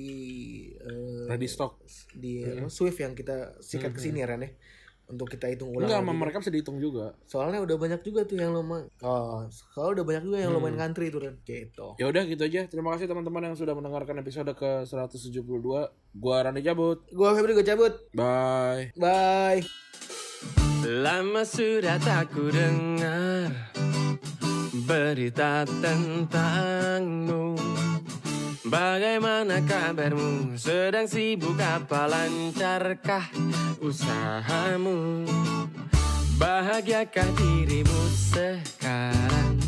[0.74, 1.78] eh, ready stock
[2.12, 4.50] di apa, Swift yang kita sikat ke sini ya Ren ya.
[5.04, 5.84] Untuk kita hitung ulang.
[5.84, 6.08] enggak lagi.
[6.08, 8.88] sama mereka bisa dihitung juga Soalnya udah banyak juga tuh yang lumayan.
[9.00, 11.36] Oh, soalnya udah banyak juga yang lumayan ngantri tuh Ren.
[11.42, 11.86] Gitu.
[11.94, 15.44] ya udah gitu aja terima kasih teman-teman yang sudah mendengarkan episode ke 172
[16.10, 17.92] gua Rani cabut Gua Febri gue cabut.
[18.10, 20.23] bye Bye.
[20.84, 23.49] Lama sudah tak ku dengar
[24.84, 27.57] berita tentangmu
[28.68, 30.59] Bagaimana kabarmu?
[30.59, 33.28] Sedang sibuk apa lancarkah
[33.78, 35.24] usahamu?
[36.36, 39.61] Bahagiakah dirimu sekarang?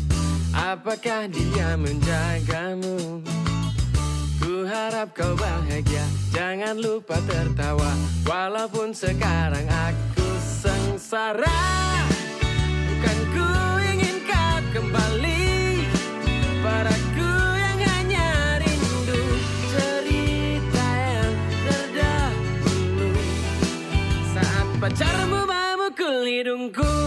[0.51, 3.23] Apakah dia menjagamu?
[4.37, 7.89] Ku harap kau bahagia Jangan lupa tertawa
[8.23, 10.16] Walaupun sekarang aku
[10.97, 11.61] sengsara.
[12.89, 13.49] Bukan ku
[13.85, 15.85] ingin kau kembali.
[16.65, 19.21] Padaku yang hanya rindu
[19.69, 21.33] Cerita yang
[21.69, 23.09] terdahulu.
[24.33, 27.06] Saat pacarmu memukul hidungku